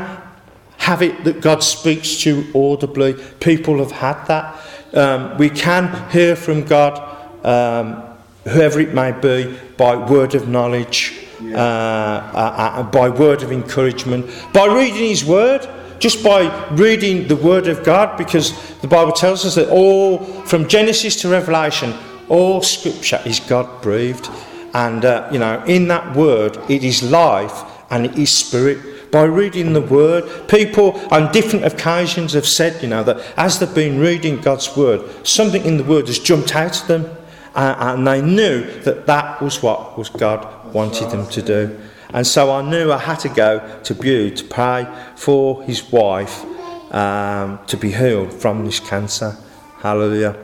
have 0.78 1.02
it 1.02 1.24
that 1.24 1.42
God 1.42 1.64
speaks 1.64 2.22
to 2.22 2.36
you 2.36 2.54
audibly. 2.54 3.14
People 3.40 3.80
have 3.80 3.92
had 3.92 4.24
that. 4.26 4.60
Um, 4.94 5.38
we 5.38 5.50
can 5.50 6.10
hear 6.12 6.36
from 6.36 6.64
God, 6.64 7.00
um, 7.46 8.04
whoever 8.44 8.80
it 8.80 8.94
may 8.94 9.12
be, 9.12 9.58
by 9.78 9.96
word 9.96 10.36
of 10.36 10.48
knowledge, 10.48 11.23
yeah. 11.44 11.58
uh, 11.58 12.32
uh, 12.34 12.80
uh, 12.80 12.84
by 12.84 13.10
word 13.10 13.44
of 13.44 13.52
encouragement, 13.52 14.26
by 14.54 14.66
reading 14.66 15.10
His 15.10 15.26
Word 15.26 15.68
just 16.04 16.22
by 16.22 16.68
reading 16.72 17.30
the 17.30 17.36
Word 17.38 17.70
of 17.70 17.82
God, 17.86 18.18
because 18.18 18.52
the 18.82 18.90
Bible 18.90 19.14
tells 19.14 19.46
us 19.46 19.56
that 19.56 19.70
all, 19.70 20.18
from 20.44 20.68
Genesis 20.68 21.16
to 21.22 21.30
Revelation, 21.30 21.94
all 22.28 22.62
Scripture 22.62 23.22
is 23.26 23.40
God 23.40 23.82
breathed. 23.82 24.30
And, 24.74 25.06
uh, 25.06 25.30
you 25.32 25.40
know, 25.40 25.64
in 25.64 25.88
that 25.88 26.14
Word, 26.14 26.58
it 26.70 26.84
is 26.84 27.10
life 27.10 27.64
and 27.90 28.06
it 28.06 28.18
is 28.18 28.36
spirit. 28.36 29.12
By 29.14 29.24
reading 29.24 29.72
the 29.72 29.80
Word, 29.80 30.50
people 30.50 31.00
on 31.10 31.32
different 31.32 31.64
occasions 31.64 32.34
have 32.34 32.48
said, 32.48 32.84
you 32.84 32.90
know, 32.90 33.04
that 33.04 33.24
as 33.38 33.60
they've 33.60 33.74
been 33.74 33.98
reading 33.98 34.42
God's 34.42 34.76
Word, 34.76 35.26
something 35.26 35.64
in 35.64 35.78
the 35.78 35.86
Word 35.86 36.08
has 36.08 36.20
jumped 36.20 36.54
out 36.54 36.74
to 36.74 36.88
them. 36.88 37.18
And 37.56 38.08
they 38.08 38.22
knew 38.22 38.64
that 38.82 39.06
that 39.06 39.42
was 39.42 39.62
what 39.62 39.98
was 39.98 40.10
God 40.10 40.74
wanted 40.74 41.12
them 41.12 41.28
to 41.30 41.42
do. 41.42 41.80
And 42.14 42.26
so 42.26 42.52
I 42.52 42.62
knew 42.62 42.92
I 42.92 42.98
had 42.98 43.20
to 43.22 43.30
go 43.30 43.80
to 43.84 43.96
Bude 43.96 44.38
to 44.38 44.44
pray 44.46 44.88
for 45.16 45.64
his 45.64 45.92
wife 45.92 46.46
um, 46.94 47.60
to 47.66 47.76
be 47.76 47.92
healed 47.92 48.34
from 48.34 48.66
this 48.66 48.80
cancer. 48.80 49.36
Hallelujah. 49.80 50.38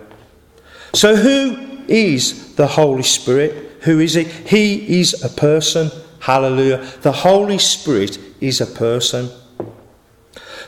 So, 0.93 1.15
who 1.15 1.83
is 1.87 2.55
the 2.55 2.65
Holy 2.65 3.03
Spirit? 3.03 3.77
Who 3.81 3.99
is 3.99 4.15
he? 4.15 4.23
He 4.23 4.99
is 4.99 5.23
a 5.23 5.29
person. 5.29 5.91
Hallelujah. 6.19 6.83
The 7.01 7.11
Holy 7.11 7.59
Spirit 7.59 8.19
is 8.41 8.59
a 8.59 8.65
person. 8.65 9.29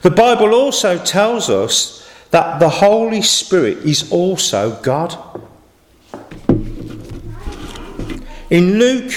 The 0.03 0.11
Bible 0.11 0.53
also 0.53 1.03
tells 1.03 1.49
us 1.49 2.07
that 2.29 2.59
the 2.59 2.69
Holy 2.69 3.21
Spirit 3.21 3.79
is 3.79 4.11
also 4.11 4.79
God. 4.81 5.17
In 8.51 8.77
Luke 8.79 9.13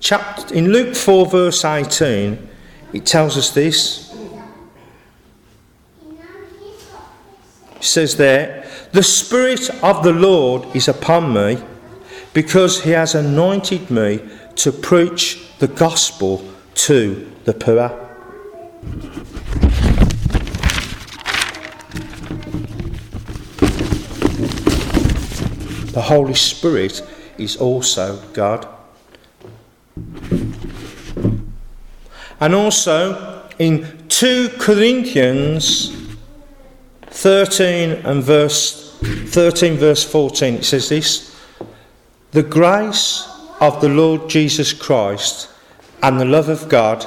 chapter 0.00 0.54
in 0.54 0.70
Luke 0.70 0.94
4 0.94 1.26
verse 1.26 1.64
18 1.64 2.48
it 2.92 3.06
tells 3.06 3.38
us 3.38 3.52
this. 3.52 4.14
It 7.76 7.84
says 7.84 8.18
there, 8.18 8.68
the 8.92 9.02
Spirit 9.02 9.70
of 9.82 10.04
the 10.04 10.12
Lord 10.12 10.76
is 10.76 10.88
upon 10.88 11.32
me 11.32 11.56
because 12.34 12.82
he 12.82 12.90
has 12.90 13.14
anointed 13.14 13.90
me 13.90 14.20
to 14.56 14.72
preach 14.72 15.42
the 15.58 15.68
gospel 15.68 16.46
to 16.74 17.32
the 17.44 17.54
poor. 17.54 17.88
The 25.92 26.02
Holy 26.02 26.34
Spirit 26.34 27.00
is 27.40 27.56
also 27.56 28.16
God. 28.32 28.66
And 32.40 32.54
also 32.54 33.48
in 33.58 33.86
2 34.08 34.50
Corinthians 34.58 35.96
13 37.06 38.06
and 38.06 38.22
verse 38.22 38.96
13 39.00 39.76
verse 39.76 40.04
14 40.04 40.54
it 40.54 40.64
says 40.64 40.88
this 40.88 41.36
the 42.32 42.42
grace 42.42 43.28
of 43.60 43.80
the 43.80 43.88
Lord 43.88 44.30
Jesus 44.30 44.72
Christ 44.72 45.50
and 46.02 46.20
the 46.20 46.24
love 46.24 46.48
of 46.48 46.68
God 46.68 47.04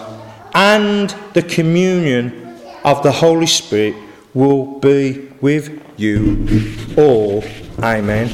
and 0.54 1.10
the 1.34 1.42
communion 1.42 2.60
of 2.84 3.02
the 3.02 3.12
Holy 3.12 3.48
Spirit 3.48 3.96
will 4.34 4.80
be 4.80 5.30
with 5.42 5.82
you 5.98 6.76
all. 6.98 7.44
Amen. 7.82 8.30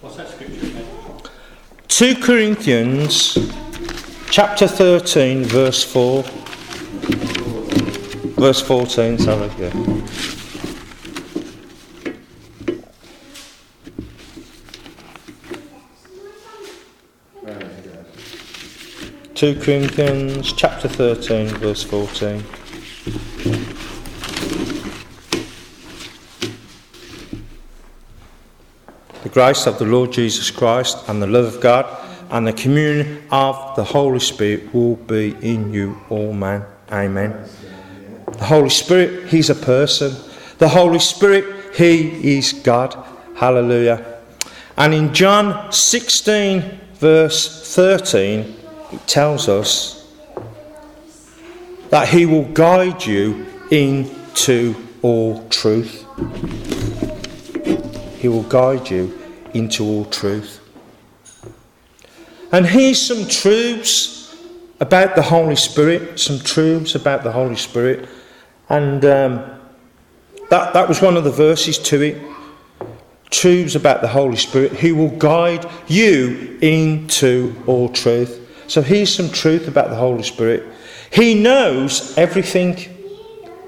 What's 0.00 0.16
that 0.16 0.28
scripture 0.28 0.66
again? 0.66 0.86
2 1.98 2.14
Corinthians 2.22 3.36
chapter 4.30 4.68
13 4.68 5.42
verse 5.42 5.82
4 5.82 6.22
verse 8.38 8.60
14 8.60 9.18
sorry 9.18 9.50
yeah. 9.58 9.72
Two 19.34 19.58
Corinthians 19.58 20.52
chapter 20.52 20.86
thirteen 20.86 21.48
verse 21.58 21.82
fourteen. 21.82 22.44
The 29.28 29.34
grace 29.34 29.66
of 29.66 29.78
the 29.78 29.84
Lord 29.84 30.12
Jesus 30.12 30.50
Christ 30.50 31.06
and 31.06 31.20
the 31.20 31.26
love 31.26 31.56
of 31.56 31.60
God 31.60 31.84
and 32.30 32.46
the 32.46 32.52
communion 32.54 33.22
of 33.30 33.76
the 33.76 33.84
Holy 33.84 34.20
Spirit 34.20 34.72
will 34.72 34.96
be 34.96 35.36
in 35.42 35.70
you 35.70 36.00
all, 36.08 36.32
man. 36.32 36.64
Amen. 36.90 37.46
The 38.24 38.44
Holy 38.46 38.70
Spirit, 38.70 39.28
He's 39.28 39.50
a 39.50 39.54
person. 39.54 40.16
The 40.56 40.70
Holy 40.70 40.98
Spirit, 40.98 41.76
He 41.76 42.38
is 42.38 42.54
God. 42.54 42.96
Hallelujah. 43.36 44.18
And 44.78 44.94
in 44.94 45.12
John 45.12 45.72
16, 45.72 46.80
verse 46.94 47.74
13, 47.74 48.56
it 48.92 49.06
tells 49.06 49.46
us 49.46 50.10
that 51.90 52.08
He 52.08 52.24
will 52.24 52.46
guide 52.46 53.04
you 53.04 53.44
into 53.70 54.74
all 55.02 55.46
truth. 55.50 56.06
He 58.18 58.28
will 58.28 58.42
guide 58.44 58.90
you 58.90 59.16
into 59.54 59.84
all 59.84 60.04
truth. 60.04 60.60
And 62.50 62.66
here's 62.66 63.00
some 63.00 63.28
truths 63.28 64.36
about 64.80 65.16
the 65.16 65.22
Holy 65.22 65.56
Spirit, 65.56 66.18
some 66.18 66.38
truths 66.38 66.94
about 66.94 67.22
the 67.22 67.32
Holy 67.32 67.56
Spirit. 67.56 68.08
And 68.68 69.04
um, 69.04 69.58
that, 70.50 70.72
that 70.72 70.88
was 70.88 71.02
one 71.02 71.16
of 71.16 71.24
the 71.24 71.30
verses 71.30 71.78
to 71.78 72.00
it. 72.02 72.22
Truths 73.30 73.74
about 73.74 74.00
the 74.00 74.08
Holy 74.08 74.36
Spirit, 74.36 74.72
who 74.72 74.94
will 74.94 75.10
guide 75.10 75.68
you 75.86 76.58
into 76.62 77.54
all 77.66 77.88
truth. 77.90 78.46
So 78.66 78.80
here's 78.80 79.14
some 79.14 79.30
truth 79.30 79.68
about 79.68 79.90
the 79.90 79.96
Holy 79.96 80.22
Spirit. 80.22 80.64
He 81.10 81.34
knows 81.34 82.16
everything. 82.16 82.94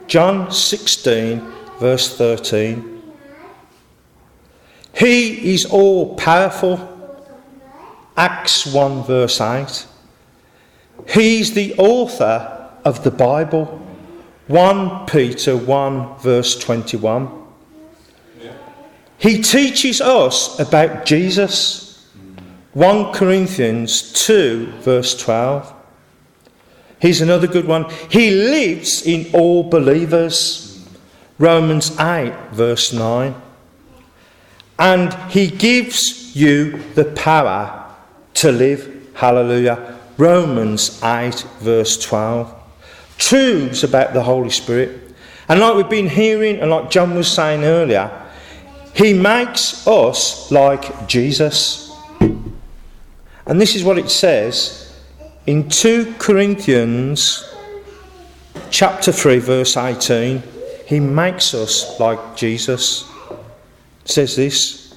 John 0.07 0.51
16, 0.51 1.41
verse 1.79 2.17
13. 2.17 3.00
He 5.01 5.55
is 5.55 5.65
all 5.65 6.15
powerful. 6.17 6.79
Acts 8.19 8.67
1, 8.67 9.05
verse 9.05 9.41
8. 9.41 9.87
He's 11.09 11.55
the 11.55 11.75
author 11.79 12.71
of 12.85 13.03
the 13.03 13.11
Bible. 13.11 13.81
1 14.49 15.07
Peter 15.07 15.57
1, 15.57 16.19
verse 16.19 16.59
21. 16.59 17.31
He 19.17 19.41
teaches 19.41 20.03
us 20.03 20.61
about 20.61 21.07
Jesus. 21.07 22.07
1 22.75 23.15
Corinthians 23.15 24.13
2, 24.27 24.67
verse 24.81 25.17
12. 25.17 25.73
Here's 26.99 27.23
another 27.23 27.47
good 27.47 27.67
one. 27.67 27.89
He 28.11 28.33
lives 28.33 29.07
in 29.07 29.33
all 29.33 29.63
believers. 29.63 30.87
Romans 31.39 31.99
8, 31.99 32.35
verse 32.53 32.93
9 32.93 33.35
and 34.81 35.13
he 35.31 35.47
gives 35.47 36.35
you 36.35 36.83
the 36.95 37.05
power 37.05 37.95
to 38.33 38.51
live. 38.51 39.11
Hallelujah. 39.15 39.99
Romans 40.17 41.03
8, 41.03 41.45
verse 41.61 41.99
12. 41.99 42.53
Truths 43.19 43.85
about 43.85 44.15
the 44.15 44.23
Holy 44.23 44.49
Spirit. 44.49 45.15
And 45.51 45.61
like 45.61 45.77
we've 45.77 45.91
been 45.91 46.09
hearing, 46.09 46.61
and 46.61 46.71
like 46.71 46.91
John 46.91 47.15
was 47.15 47.31
saying 47.31 47.63
earlier, 47.63 48.11
he 48.95 49.13
makes 49.13 49.87
us 49.87 50.51
like 50.51 51.07
Jesus. 51.07 51.95
And 52.21 53.61
this 53.61 53.77
is 53.77 53.85
what 53.85 53.99
it 53.99 54.09
says 54.09 54.99
in 55.47 55.69
2 55.69 56.15
Corinthians 56.19 57.45
chapter 58.71 59.13
3, 59.13 59.41
verse 59.41 59.77
18. 59.77 60.43
He 60.87 61.01
makes 61.01 61.53
us 61.53 62.01
like 62.01 62.35
Jesus 62.35 63.11
says 64.11 64.37
this 64.37 64.95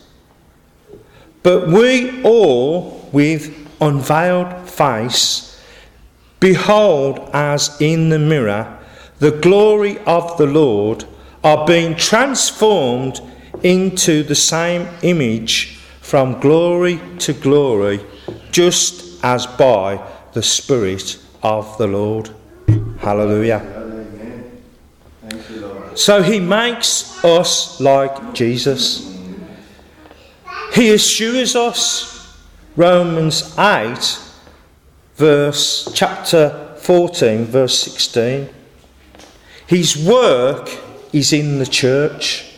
But 1.42 1.68
we 1.68 2.22
all, 2.24 3.10
with 3.12 3.56
unveiled 3.82 4.70
face, 4.70 5.62
behold 6.40 7.30
as 7.34 7.80
in 7.82 8.10
the 8.10 8.20
mirror 8.20 8.80
the 9.20 9.32
glory 9.32 10.00
of 10.00 10.38
the 10.38 10.46
Lord, 10.46 11.06
are 11.44 11.66
being 11.66 11.96
transformed 11.96 13.22
into 13.64 14.24
the 14.24 14.36
same 14.36 14.88
image 15.02 15.78
from 16.02 16.40
glory 16.40 17.00
to 17.20 17.34
glory, 17.34 18.00
just 18.52 19.24
as 19.24 19.46
by 19.46 20.06
the 20.34 20.44
Spirit 20.44 21.18
of 21.42 21.78
the 21.78 21.88
Lord. 21.88 22.30
Hallelujah. 23.00 23.83
So 25.96 26.24
he 26.24 26.40
makes 26.40 27.24
us 27.24 27.80
like 27.80 28.34
Jesus. 28.34 29.10
He 30.74 30.94
assures 30.94 31.56
us, 31.56 32.42
Romans 32.76 33.58
8, 33.58 34.20
verse 35.16 35.92
chapter 35.94 36.76
14, 36.80 37.46
verse 37.46 37.78
16. 37.80 38.50
His 39.68 39.96
work 39.96 40.70
is 41.14 41.32
in 41.32 41.60
the 41.60 41.66
church. 41.66 42.52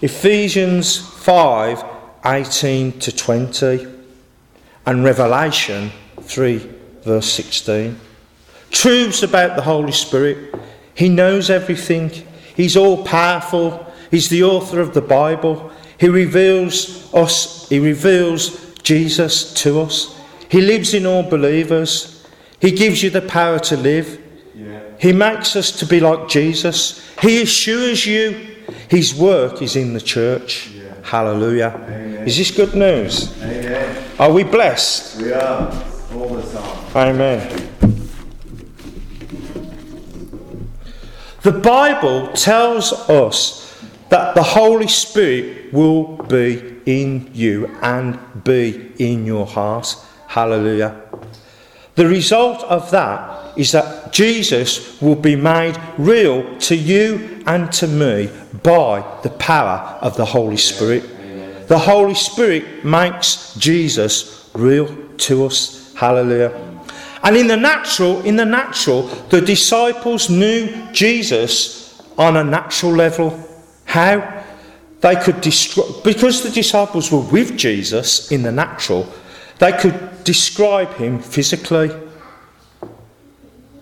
Ephesians 0.00 0.98
5, 0.98 1.84
18 2.24 2.98
to 3.00 3.14
20. 3.14 3.86
And 4.86 5.04
Revelation 5.04 5.90
3, 6.20 6.70
verse 7.02 7.26
16. 7.32 7.98
Truths 8.70 9.22
about 9.22 9.56
the 9.56 9.62
Holy 9.62 9.92
Spirit. 9.92 10.54
He 10.94 11.08
knows 11.08 11.50
everything. 11.50 12.10
He's 12.56 12.76
all 12.76 13.04
powerful. 13.04 13.86
He's 14.10 14.28
the 14.28 14.42
author 14.42 14.80
of 14.80 14.94
the 14.94 15.02
Bible. 15.02 15.70
He 15.98 16.08
reveals 16.08 17.12
us, 17.14 17.68
he 17.68 17.78
reveals 17.78 18.74
Jesus 18.82 19.52
to 19.62 19.80
us. 19.80 20.18
He 20.48 20.60
lives 20.60 20.94
in 20.94 21.06
all 21.06 21.22
believers. 21.22 22.26
He 22.60 22.70
gives 22.70 23.02
you 23.02 23.10
the 23.10 23.22
power 23.22 23.58
to 23.60 23.76
live. 23.76 24.20
Yeah. 24.54 24.80
He 24.98 25.12
makes 25.12 25.56
us 25.56 25.70
to 25.80 25.86
be 25.86 26.00
like 26.00 26.28
Jesus. 26.28 27.06
He 27.20 27.42
assures 27.42 28.06
you 28.06 28.56
his 28.88 29.14
work 29.14 29.62
is 29.62 29.76
in 29.76 29.94
the 29.94 30.00
church. 30.00 30.68
Yeah. 30.68 30.94
Hallelujah. 31.02 31.72
Amen. 31.74 32.26
Is 32.26 32.36
this 32.36 32.50
good 32.50 32.74
news? 32.74 33.36
Amen. 33.42 34.04
Are 34.18 34.32
we 34.32 34.44
blessed? 34.44 35.20
We 35.20 35.32
are 35.32 35.70
all 36.14 36.28
the 36.28 36.42
time. 36.42 36.96
Amen. 36.96 37.65
The 41.46 41.52
Bible 41.52 42.26
tells 42.32 42.92
us 43.08 43.80
that 44.08 44.34
the 44.34 44.42
Holy 44.42 44.88
Spirit 44.88 45.72
will 45.72 46.16
be 46.24 46.74
in 46.86 47.30
you 47.32 47.68
and 47.82 48.18
be 48.42 48.90
in 48.98 49.24
your 49.24 49.46
heart. 49.46 49.94
Hallelujah. 50.26 51.00
The 51.94 52.08
result 52.08 52.64
of 52.64 52.90
that 52.90 53.56
is 53.56 53.70
that 53.70 54.12
Jesus 54.12 55.00
will 55.00 55.14
be 55.14 55.36
made 55.36 55.80
real 55.98 56.58
to 56.58 56.74
you 56.74 57.44
and 57.46 57.70
to 57.74 57.86
me 57.86 58.28
by 58.64 59.04
the 59.22 59.30
power 59.30 60.00
of 60.00 60.16
the 60.16 60.24
Holy 60.24 60.56
Spirit. 60.56 61.04
The 61.68 61.78
Holy 61.78 62.16
Spirit 62.16 62.84
makes 62.84 63.54
Jesus 63.54 64.50
real 64.52 64.88
to 65.18 65.46
us. 65.46 65.94
Hallelujah. 65.94 66.65
And 67.26 67.36
in 67.36 67.48
the 67.48 67.56
natural, 67.56 68.22
in 68.22 68.36
the 68.36 68.44
natural, 68.44 69.08
the 69.30 69.40
disciples 69.40 70.30
knew 70.30 70.72
Jesus 70.92 72.00
on 72.16 72.36
a 72.36 72.44
natural 72.44 72.92
level. 72.92 73.36
How? 73.84 74.44
They 75.00 75.16
could 75.16 75.40
describe, 75.40 76.04
because 76.04 76.44
the 76.44 76.50
disciples 76.50 77.10
were 77.10 77.18
with 77.18 77.56
Jesus 77.56 78.30
in 78.30 78.44
the 78.44 78.52
natural, 78.52 79.12
they 79.58 79.72
could 79.72 80.22
describe 80.22 80.94
him 80.94 81.18
physically. 81.18 81.90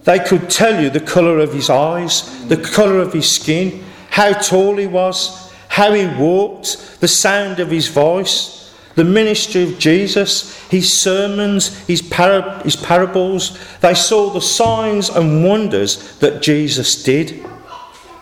They 0.04 0.20
could 0.20 0.48
tell 0.48 0.83
you 0.83 0.88
the 0.88 1.00
colour 1.00 1.38
of 1.38 1.52
his 1.52 1.68
eyes, 1.68 2.48
the 2.48 2.57
colour 2.57 2.98
of 2.98 3.12
his 3.12 3.30
skin, 3.30 3.85
how 4.09 4.33
tall 4.33 4.78
he 4.78 4.87
was, 4.87 5.52
how 5.68 5.92
he 5.92 6.07
walked, 6.07 6.98
the 7.00 7.09
sound 7.09 7.61
of 7.61 7.70
his 7.70 7.88
voice, 7.88 8.63
the 8.94 9.04
ministry 9.04 9.62
of 9.64 9.78
Jesus, 9.78 10.57
his 10.68 11.00
sermons, 11.00 11.78
his, 11.87 12.02
para- 12.02 12.62
his 12.62 12.76
parables. 12.76 13.59
They 13.80 13.94
saw 13.94 14.30
the 14.30 14.40
signs 14.40 15.09
and 15.09 15.44
wonders 15.44 16.18
that 16.18 16.42
Jesus 16.42 17.02
did 17.02 17.44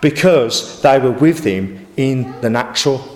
because 0.01 0.81
they 0.83 0.99
were 0.99 1.13
with 1.13 1.45
him 1.45 1.87
in 1.97 2.41
the 2.41 2.51
natural. 2.51 3.09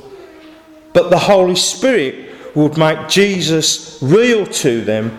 But 0.92 1.10
the 1.10 1.18
Holy 1.18 1.56
Spirit 1.56 2.54
would 2.54 2.78
make 2.78 3.08
Jesus 3.08 3.98
real 4.00 4.46
to 4.46 4.82
them 4.82 5.18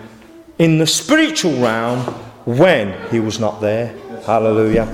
in 0.58 0.78
the 0.78 0.86
spiritual 0.86 1.56
realm 1.60 2.00
when 2.44 3.10
he 3.10 3.20
was 3.20 3.38
not 3.38 3.60
there. 3.60 3.94
Hallelujah. 4.26 4.86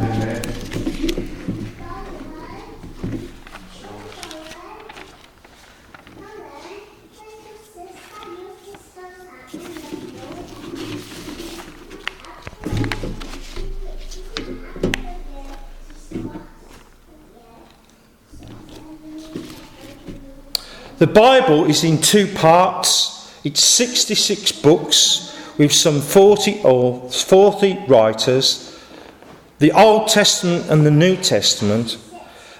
The 20.99 21.09
Bible 21.09 21.65
is 21.65 21.83
in 21.83 22.01
two 22.01 22.33
parts. 22.35 23.35
It's 23.43 23.65
66 23.65 24.53
books 24.53 25.37
with 25.59 25.73
some 25.73 26.01
40 26.01 26.63
or 26.63 27.11
40 27.11 27.87
writers. 27.89 28.79
The 29.59 29.73
Old 29.73 30.07
Testament 30.07 30.71
and 30.71 30.87
the 30.87 30.93
New 30.93 31.17
Testament. 31.17 31.99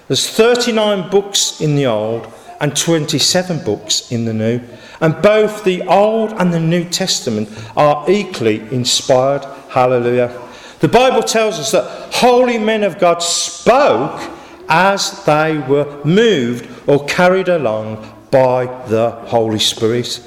There's 0.09 0.29
39 0.29 1.09
books 1.09 1.61
in 1.61 1.77
the 1.77 1.85
Old 1.85 2.27
and 2.59 2.75
27 2.75 3.63
books 3.63 4.11
in 4.11 4.25
the 4.25 4.33
New. 4.33 4.59
And 4.99 5.21
both 5.21 5.63
the 5.63 5.83
Old 5.83 6.33
and 6.33 6.53
the 6.53 6.59
New 6.59 6.83
Testament 6.83 7.47
are 7.77 8.03
equally 8.09 8.59
inspired. 8.69 9.45
Hallelujah. 9.69 10.41
The 10.81 10.89
Bible 10.89 11.23
tells 11.23 11.57
us 11.57 11.71
that 11.71 12.13
holy 12.13 12.57
men 12.57 12.83
of 12.83 12.99
God 12.99 13.19
spoke 13.19 14.29
as 14.67 15.23
they 15.23 15.57
were 15.57 16.03
moved 16.03 16.67
or 16.85 17.05
carried 17.05 17.47
along 17.47 18.11
by 18.35 18.65
the 18.87 19.11
Holy 19.27 19.59
Spirit. 19.59 20.21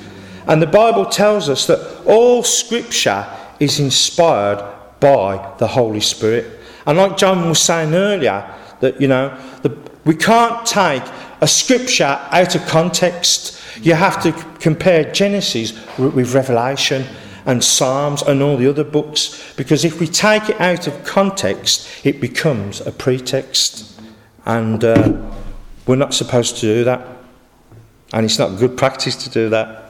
And 0.46 0.62
the 0.62 0.66
Bible 0.66 1.04
tells 1.04 1.50
us 1.50 1.66
that 1.66 2.06
all 2.06 2.42
scripture 2.42 3.26
is 3.60 3.80
inspired 3.80 4.64
by 4.98 5.54
the 5.58 5.66
Holy 5.66 6.00
Spirit. 6.00 6.58
And 6.86 6.96
like 6.96 7.18
John 7.18 7.46
was 7.50 7.60
saying 7.60 7.92
earlier, 7.92 8.50
that 8.80 8.98
you 8.98 9.08
know, 9.08 9.38
the, 9.60 9.76
we 10.06 10.14
can't 10.14 10.64
take 10.64 11.02
a 11.42 11.46
scripture 11.46 12.18
out 12.30 12.54
of 12.54 12.64
context. 12.64 13.60
You 13.82 13.92
have 13.92 14.22
to 14.22 14.32
compare 14.58 15.12
Genesis 15.12 15.74
with, 15.98 16.34
Revelation 16.34 17.04
and 17.44 17.62
Psalms 17.62 18.22
and 18.22 18.42
all 18.42 18.56
the 18.56 18.70
other 18.70 18.84
books 18.84 19.52
because 19.54 19.84
if 19.84 20.00
we 20.00 20.06
take 20.06 20.48
it 20.48 20.58
out 20.62 20.86
of 20.86 21.04
context, 21.04 21.86
it 22.06 22.22
becomes 22.22 22.80
a 22.80 22.90
pretext. 22.90 24.00
And 24.46 24.82
uh, 24.82 25.30
we're 25.86 25.96
not 25.96 26.14
supposed 26.14 26.56
to 26.56 26.62
do 26.62 26.84
that. 26.84 27.17
And 28.12 28.24
it's 28.24 28.38
not 28.38 28.58
good 28.58 28.76
practice 28.76 29.16
to 29.24 29.30
do 29.30 29.48
that. 29.50 29.88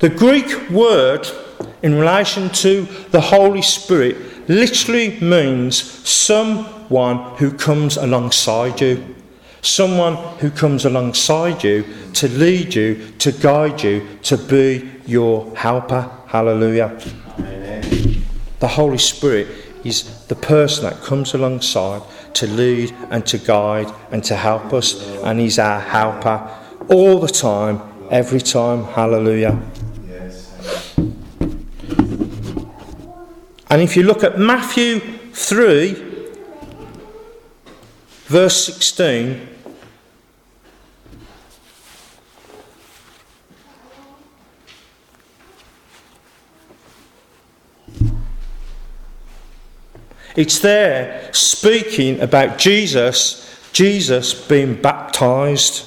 The 0.00 0.08
Greek 0.08 0.70
word 0.70 1.28
in 1.82 1.96
relation 1.96 2.50
to 2.50 2.86
the 3.10 3.20
Holy 3.20 3.62
Spirit 3.62 4.48
literally 4.48 5.18
means 5.20 5.76
someone 6.08 7.36
who 7.36 7.50
comes 7.52 7.96
alongside 7.96 8.80
you. 8.80 9.16
Someone 9.60 10.16
who 10.38 10.50
comes 10.50 10.84
alongside 10.84 11.64
you 11.64 11.84
to 12.14 12.28
lead 12.28 12.74
you, 12.74 13.12
to 13.18 13.32
guide 13.32 13.82
you, 13.82 14.06
to 14.22 14.36
be 14.36 14.90
your 15.06 15.54
helper. 15.56 16.10
Hallelujah. 16.26 16.98
Amen. 17.38 18.22
The 18.60 18.68
Holy 18.68 18.98
Spirit 18.98 19.48
is 19.84 20.26
the 20.26 20.34
person 20.34 20.84
that 20.84 21.02
comes 21.02 21.34
alongside 21.34 22.02
to 22.34 22.46
lead 22.46 22.94
and 23.10 23.24
to 23.26 23.38
guide 23.38 23.92
and 24.10 24.22
to 24.24 24.36
help 24.36 24.72
us, 24.72 25.02
and 25.22 25.40
He's 25.40 25.58
our 25.58 25.80
helper 25.80 26.48
all 26.88 27.18
the 27.18 27.28
time, 27.28 27.80
every 28.10 28.40
time. 28.40 28.84
Hallelujah. 28.84 29.60
And 33.70 33.82
if 33.82 33.96
you 33.96 34.02
look 34.02 34.24
at 34.24 34.38
Matthew 34.38 35.00
3, 35.32 36.07
verse 38.28 38.66
16, 38.66 39.48
it's 50.36 50.58
there 50.58 51.30
speaking 51.32 52.20
about 52.20 52.58
Jesus, 52.58 53.58
Jesus 53.72 54.34
being 54.34 54.74
baptized. 54.74 55.86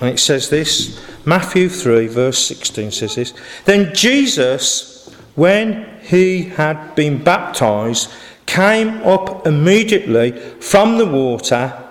And 0.00 0.10
it 0.10 0.18
says 0.18 0.50
this 0.50 1.00
Matthew 1.24 1.68
3, 1.68 2.06
verse 2.06 2.46
16 2.46 2.90
says 2.90 3.14
this 3.14 3.34
Then 3.64 3.94
Jesus, 3.94 5.08
when 5.34 6.00
he 6.02 6.42
had 6.44 6.94
been 6.94 7.22
baptized, 7.22 8.10
came 8.46 9.02
up 9.02 9.46
immediately 9.46 10.32
from 10.60 10.98
the 10.98 11.06
water, 11.06 11.82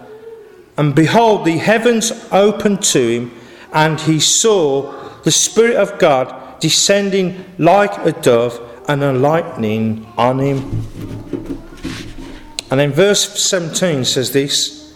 and 0.78 0.96
behold, 0.96 1.46
the 1.46 1.58
heavens 1.58 2.12
opened 2.32 2.84
to 2.84 3.00
him, 3.00 3.32
and 3.74 4.00
he 4.00 4.20
saw 4.20 4.92
the 5.24 5.32
Spirit 5.32 5.76
of 5.76 5.98
God 6.00 6.60
descending 6.60 7.44
like 7.58 7.98
a 8.06 8.12
dove 8.12 8.62
and 8.88 9.04
a 9.04 9.14
lightning 9.14 10.06
on 10.18 10.40
him. 10.40 10.86
And 12.72 12.80
then 12.80 12.92
verse 12.92 13.42
17 13.42 14.06
says 14.06 14.32
this 14.32 14.96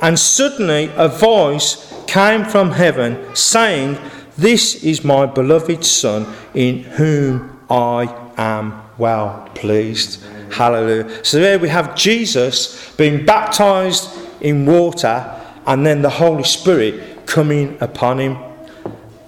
And 0.00 0.18
suddenly 0.18 0.90
a 0.96 1.08
voice 1.08 1.89
came 2.10 2.44
from 2.44 2.72
heaven 2.72 3.16
saying, 3.36 3.96
This 4.36 4.82
is 4.82 5.04
my 5.04 5.26
beloved 5.26 5.84
Son, 5.84 6.26
in 6.54 6.82
whom 6.82 7.60
I 7.70 8.12
am 8.36 8.82
well 8.98 9.48
pleased. 9.54 10.20
Hallelujah. 10.50 11.24
So 11.24 11.38
there 11.38 11.60
we 11.60 11.68
have 11.68 11.94
Jesus 11.94 12.92
being 12.96 13.24
baptized 13.24 14.10
in 14.40 14.66
water 14.66 15.24
and 15.66 15.86
then 15.86 16.02
the 16.02 16.10
Holy 16.10 16.42
Spirit 16.42 17.26
coming 17.26 17.78
upon 17.80 18.18
him. 18.18 18.36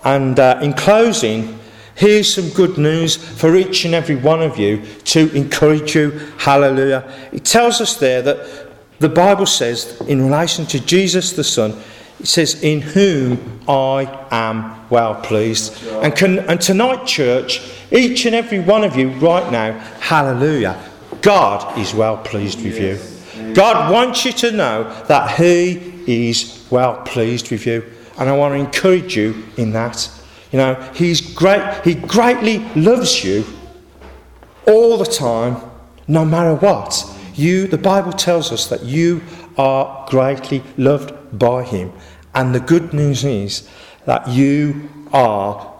And 0.02 0.40
uh, 0.40 0.58
in 0.60 0.72
closing, 0.72 1.60
here's 1.94 2.34
some 2.34 2.48
good 2.48 2.78
news 2.78 3.14
for 3.14 3.54
each 3.54 3.84
and 3.84 3.94
every 3.94 4.16
one 4.16 4.42
of 4.42 4.58
you 4.58 4.82
to 5.04 5.30
encourage 5.36 5.94
you. 5.94 6.10
Hallelujah. 6.36 7.04
It 7.30 7.44
tells 7.44 7.80
us 7.80 7.94
there 7.94 8.22
that 8.22 8.72
the 8.98 9.08
Bible 9.08 9.46
says, 9.46 10.00
in 10.08 10.24
relation 10.24 10.66
to 10.66 10.84
Jesus 10.84 11.32
the 11.32 11.44
Son, 11.44 11.76
it 12.22 12.28
says, 12.28 12.62
In 12.62 12.80
whom 12.80 13.60
I 13.68 14.26
am 14.30 14.88
well 14.90 15.16
pleased. 15.16 15.84
And, 15.88 16.14
can, 16.14 16.38
and 16.38 16.60
tonight, 16.60 17.04
church, 17.04 17.68
each 17.90 18.26
and 18.26 18.34
every 18.34 18.60
one 18.60 18.84
of 18.84 18.96
you 18.96 19.10
right 19.10 19.50
now, 19.50 19.72
hallelujah, 20.00 20.80
God 21.20 21.76
is 21.78 21.92
well 21.92 22.18
pleased 22.18 22.62
with 22.62 22.78
you. 22.78 23.54
God 23.54 23.92
wants 23.92 24.24
you 24.24 24.32
to 24.32 24.52
know 24.52 25.04
that 25.08 25.36
He 25.36 25.92
is 26.06 26.64
well 26.70 27.02
pleased 27.02 27.50
with 27.50 27.66
you. 27.66 27.84
And 28.18 28.30
I 28.30 28.36
want 28.36 28.54
to 28.54 28.58
encourage 28.58 29.16
you 29.16 29.44
in 29.56 29.72
that. 29.72 30.08
You 30.52 30.58
know, 30.58 30.74
He's 30.94 31.20
great, 31.20 31.82
He 31.84 31.94
greatly 31.94 32.58
loves 32.76 33.24
you 33.24 33.44
all 34.66 34.96
the 34.96 35.06
time, 35.06 35.56
no 36.06 36.24
matter 36.24 36.54
what. 36.54 37.04
You, 37.34 37.66
the 37.66 37.78
Bible 37.78 38.12
tells 38.12 38.52
us 38.52 38.68
that 38.68 38.84
you 38.84 39.22
are 39.58 40.06
greatly 40.08 40.62
loved 40.76 41.38
by 41.38 41.64
Him. 41.64 41.92
And 42.34 42.54
the 42.54 42.60
good 42.60 42.92
news 42.92 43.24
is 43.24 43.68
that 44.06 44.28
you 44.28 44.88
are, 45.12 45.72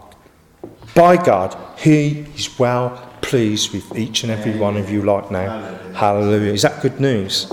by 0.95 1.17
God, 1.23 1.55
He 1.77 2.25
is 2.35 2.59
well 2.59 3.09
pleased 3.21 3.73
with 3.73 3.97
each 3.97 4.23
and 4.23 4.31
every 4.31 4.57
one 4.57 4.77
of 4.77 4.89
you 4.89 5.01
like 5.01 5.31
now. 5.31 5.77
Hallelujah. 5.93 6.53
Is 6.53 6.61
that 6.63 6.81
good 6.81 6.99
news? 6.99 7.51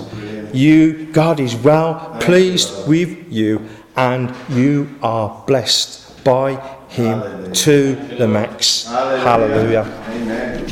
You, 0.53 1.11
God 1.11 1.39
is 1.39 1.55
well 1.55 2.17
pleased 2.19 2.87
with 2.87 3.31
you, 3.31 3.67
and 3.95 4.33
you 4.49 4.89
are 5.01 5.43
blessed 5.47 6.23
by 6.23 6.55
Him 6.89 7.51
to 7.53 7.95
the 8.17 8.27
max. 8.27 8.85
Hallelujah. 8.85 9.85
Amen. 10.09 10.65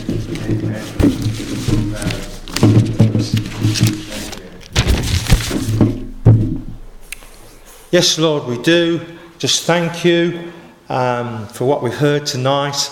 Amen. 0.49 1.28
Yes, 7.91 8.19
Lord, 8.19 8.45
we 8.45 8.61
do. 8.61 9.03
Just 9.39 9.63
thank 9.63 10.05
you 10.05 10.51
um, 10.89 11.47
for 11.47 11.65
what 11.65 11.81
we 11.81 11.89
heard 11.89 12.23
tonight. 12.23 12.91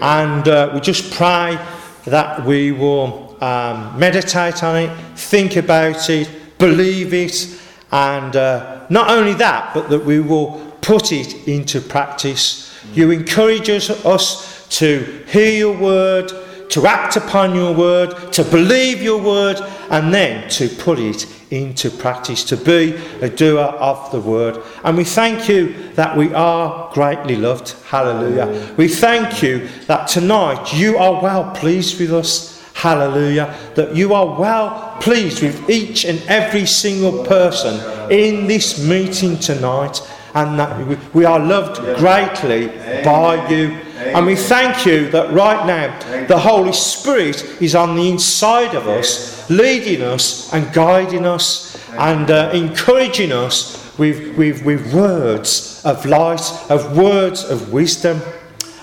And 0.00 0.46
uh, 0.46 0.70
we 0.72 0.78
just 0.78 1.12
pray 1.12 1.58
that 2.04 2.46
we 2.46 2.70
will 2.70 3.36
um, 3.42 3.98
meditate 3.98 4.62
on 4.62 4.76
it, 4.76 4.96
think 5.16 5.56
about 5.56 6.08
it, 6.08 6.30
believe 6.58 7.12
it, 7.12 7.60
and 7.90 8.36
uh, 8.36 8.86
not 8.88 9.10
only 9.10 9.34
that, 9.34 9.74
but 9.74 9.88
that 9.88 10.04
we 10.04 10.20
will 10.20 10.60
put 10.80 11.10
it 11.10 11.48
into 11.48 11.80
practice. 11.80 12.72
You 12.94 13.10
encourage 13.10 13.68
us, 13.68 13.90
us 14.06 14.68
to 14.78 15.24
hear 15.26 15.58
your 15.58 15.76
word, 15.76 16.30
to 16.70 16.86
act 16.86 17.16
upon 17.16 17.54
your 17.54 17.74
word, 17.74 18.32
to 18.32 18.44
believe 18.44 19.02
your 19.02 19.22
word, 19.22 19.60
and 19.90 20.12
then 20.12 20.48
to 20.50 20.68
put 20.68 20.98
it 20.98 21.26
into 21.50 21.90
practice, 21.90 22.42
to 22.44 22.56
be 22.56 22.94
a 23.20 23.28
doer 23.28 23.60
of 23.60 24.10
the 24.10 24.20
word. 24.20 24.62
And 24.84 24.96
we 24.96 25.04
thank 25.04 25.48
you 25.48 25.74
that 25.94 26.16
we 26.16 26.32
are 26.34 26.92
greatly 26.92 27.36
loved. 27.36 27.70
Hallelujah. 27.84 28.74
We 28.76 28.88
thank 28.88 29.42
you 29.42 29.68
that 29.86 30.08
tonight 30.08 30.74
you 30.74 30.98
are 30.98 31.22
well 31.22 31.54
pleased 31.54 32.00
with 32.00 32.12
us. 32.12 32.56
Hallelujah. 32.74 33.56
That 33.74 33.94
you 33.94 34.12
are 34.12 34.38
well 34.38 34.96
pleased 35.00 35.42
with 35.42 35.70
each 35.70 36.04
and 36.04 36.20
every 36.26 36.66
single 36.66 37.24
person 37.24 38.10
in 38.10 38.46
this 38.48 38.84
meeting 38.84 39.38
tonight. 39.38 40.00
And 40.34 40.58
that 40.58 41.14
we 41.14 41.24
are 41.24 41.38
loved 41.38 41.76
greatly 41.98 42.66
by 43.02 43.48
you. 43.48 43.78
And 43.96 44.26
we 44.26 44.36
thank 44.36 44.84
you 44.84 45.10
that 45.10 45.32
right 45.32 45.66
now 45.66 46.26
the 46.26 46.38
Holy 46.38 46.72
Spirit 46.72 47.42
is 47.62 47.74
on 47.74 47.96
the 47.96 48.08
inside 48.10 48.74
of 48.74 48.86
us, 48.86 49.48
leading 49.48 50.02
us 50.02 50.52
and 50.52 50.72
guiding 50.72 51.24
us 51.24 51.76
and 51.92 52.30
uh, 52.30 52.50
encouraging 52.52 53.32
us 53.32 53.96
with, 53.98 54.36
with, 54.36 54.64
with 54.64 54.92
words 54.92 55.82
of 55.84 56.04
light, 56.04 56.42
of 56.68 56.96
words 56.96 57.44
of 57.44 57.72
wisdom. 57.72 58.20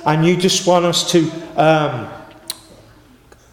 And 0.06 0.26
you 0.26 0.36
just 0.36 0.68
want 0.68 0.86
us 0.86 1.12
to 1.12 1.30
um, 1.56 2.12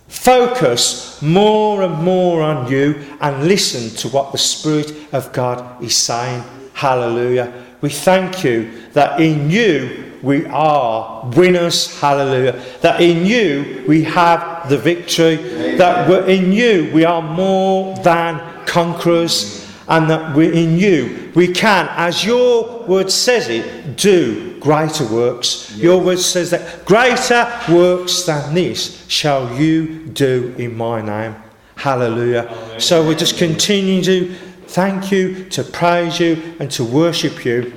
focus 0.09 1.21
more 1.21 1.83
and 1.83 2.03
more 2.03 2.43
on 2.43 2.71
you 2.71 3.05
and 3.21 3.47
listen 3.47 3.95
to 3.99 4.09
what 4.09 4.33
the 4.33 4.39
Spirit 4.39 4.95
of 5.13 5.33
God 5.33 5.83
is 5.83 5.97
saying. 5.97 6.43
Hallelujah. 6.73 7.67
We 7.83 7.91
thank 7.91 8.45
you 8.45 8.89
that 8.93 9.21
in 9.21 9.51
you 9.51 10.10
we 10.23 10.47
are 10.47 11.29
winners, 11.35 11.99
hallelujah. 12.01 12.63
That 12.83 13.01
in 13.01 13.25
you 13.25 13.85
we 13.89 14.05
have 14.05 14.69
the 14.69 14.79
victory, 14.79 15.39
Amen. 15.39 15.79
that 15.79 16.29
in 16.29 16.53
you 16.53 16.91
we 16.93 17.05
are 17.05 17.23
more 17.23 17.97
than 17.99 18.41
conquerors, 18.67 19.67
and 19.89 20.09
that 20.11 20.37
we, 20.37 20.53
in 20.53 20.79
you 20.79 21.33
we 21.35 21.49
can, 21.49 21.89
as 21.93 22.25
your 22.25 22.85
word 22.87 23.11
says 23.11 23.49
it, 23.49 23.97
do 23.97 24.59
greater 24.61 25.07
works. 25.07 25.71
Yes. 25.71 25.79
Your 25.79 26.01
word 26.03 26.19
says 26.19 26.51
that 26.51 26.85
greater 26.85 27.51
works 27.71 28.25
than 28.25 28.55
this 28.55 29.07
shall 29.09 29.53
you 29.57 30.07
do 30.07 30.55
in 30.59 30.77
my 30.77 31.01
name. 31.01 31.35
Hallelujah. 31.77 32.47
Amen. 32.51 32.81
So 32.81 33.07
we 33.09 33.15
just 33.15 33.39
continue 33.39 34.03
to 34.03 34.35
thank 34.67 35.11
you, 35.11 35.49
to 35.51 35.65
praise 35.65 36.21
you, 36.21 36.57
and 36.61 36.71
to 36.73 36.85
worship 36.85 37.45
you. 37.45 37.73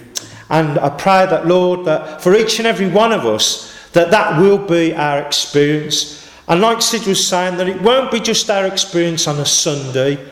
And 0.53 0.77
I 0.77 0.89
pray 0.89 1.25
that, 1.25 1.47
Lord, 1.47 1.85
that 1.85 2.21
for 2.21 2.35
each 2.35 2.59
and 2.59 2.67
every 2.67 2.87
one 2.87 3.11
of 3.11 3.25
us, 3.25 3.73
that 3.93 4.11
that 4.11 4.39
will 4.39 4.59
be 4.59 4.93
our 4.93 5.17
experience. 5.17 6.29
And 6.47 6.61
like 6.61 6.79
Sid 6.79 7.07
was 7.07 7.27
saying, 7.27 7.57
that 7.57 7.67
it 7.67 7.81
won't 7.81 8.11
be 8.11 8.19
just 8.19 8.47
our 8.51 8.67
experience 8.67 9.27
on 9.27 9.39
a 9.39 9.47
Sunday 9.47 10.23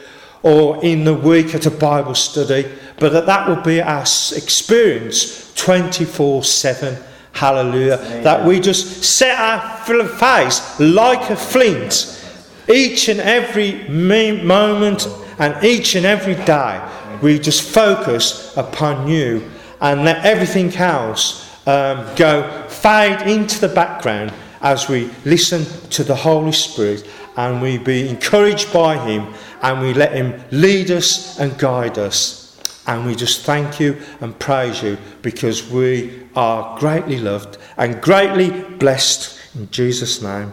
or 0.44 0.84
in 0.86 1.06
the 1.06 1.14
week 1.16 1.56
at 1.56 1.66
a 1.66 1.72
Bible 1.72 2.14
study, 2.14 2.72
but 3.00 3.14
that 3.14 3.26
that 3.26 3.50
will 3.50 3.64
be 3.64 3.82
our 3.82 4.02
experience 4.02 5.52
24 5.56 6.44
7. 6.44 7.04
Hallelujah. 7.34 7.96
Amen. 7.96 8.24
That 8.24 8.46
we 8.46 8.60
just 8.60 9.04
set 9.04 9.40
our 9.40 10.08
face 10.08 10.80
like 10.80 11.32
a 11.32 11.36
flint 11.36 12.24
each 12.70 13.10
and 13.10 13.20
every 13.20 13.88
moment 13.90 15.08
and 15.40 15.64
each 15.64 15.96
and 15.96 16.06
every 16.06 16.36
day. 16.36 16.88
We 17.24 17.40
just 17.40 17.64
focus 17.64 18.56
upon 18.56 19.08
you 19.08 19.50
and 19.82 20.06
let 20.06 20.24
everything 20.26 20.74
else 20.76 21.50
um, 21.68 22.08
go 22.16 22.68
fade 22.70 23.28
into 23.28 23.60
the 23.60 23.68
background 23.68 24.32
as 24.62 24.88
we 24.88 25.10
listen 25.26 25.66
to 25.90 26.04
the 26.04 26.16
Holy 26.16 26.52
Spirit 26.52 27.08
and 27.38 27.62
we 27.62 27.78
be 27.78 28.08
encouraged 28.08 28.72
by 28.72 28.98
Him 28.98 29.34
and 29.62 29.82
we 29.82 29.94
let 29.94 30.14
Him 30.14 30.42
lead 30.52 30.92
us 30.92 31.40
and 31.40 31.58
guide 31.58 31.98
us. 31.98 32.40
And 32.88 33.06
we 33.06 33.16
just 33.16 33.42
thank 33.42 33.80
you 33.80 33.98
and 34.22 34.38
praise 34.40 34.82
you 34.82 34.98
because 35.22 35.70
we 35.70 36.24
are 36.36 36.78
greatly 36.80 37.20
loved 37.20 37.58
and 37.78 38.02
greatly 38.02 38.50
blessed. 38.50 39.40
In 39.56 39.70
Jesus' 39.70 40.22
name, 40.22 40.52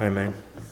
amen. 0.00 0.49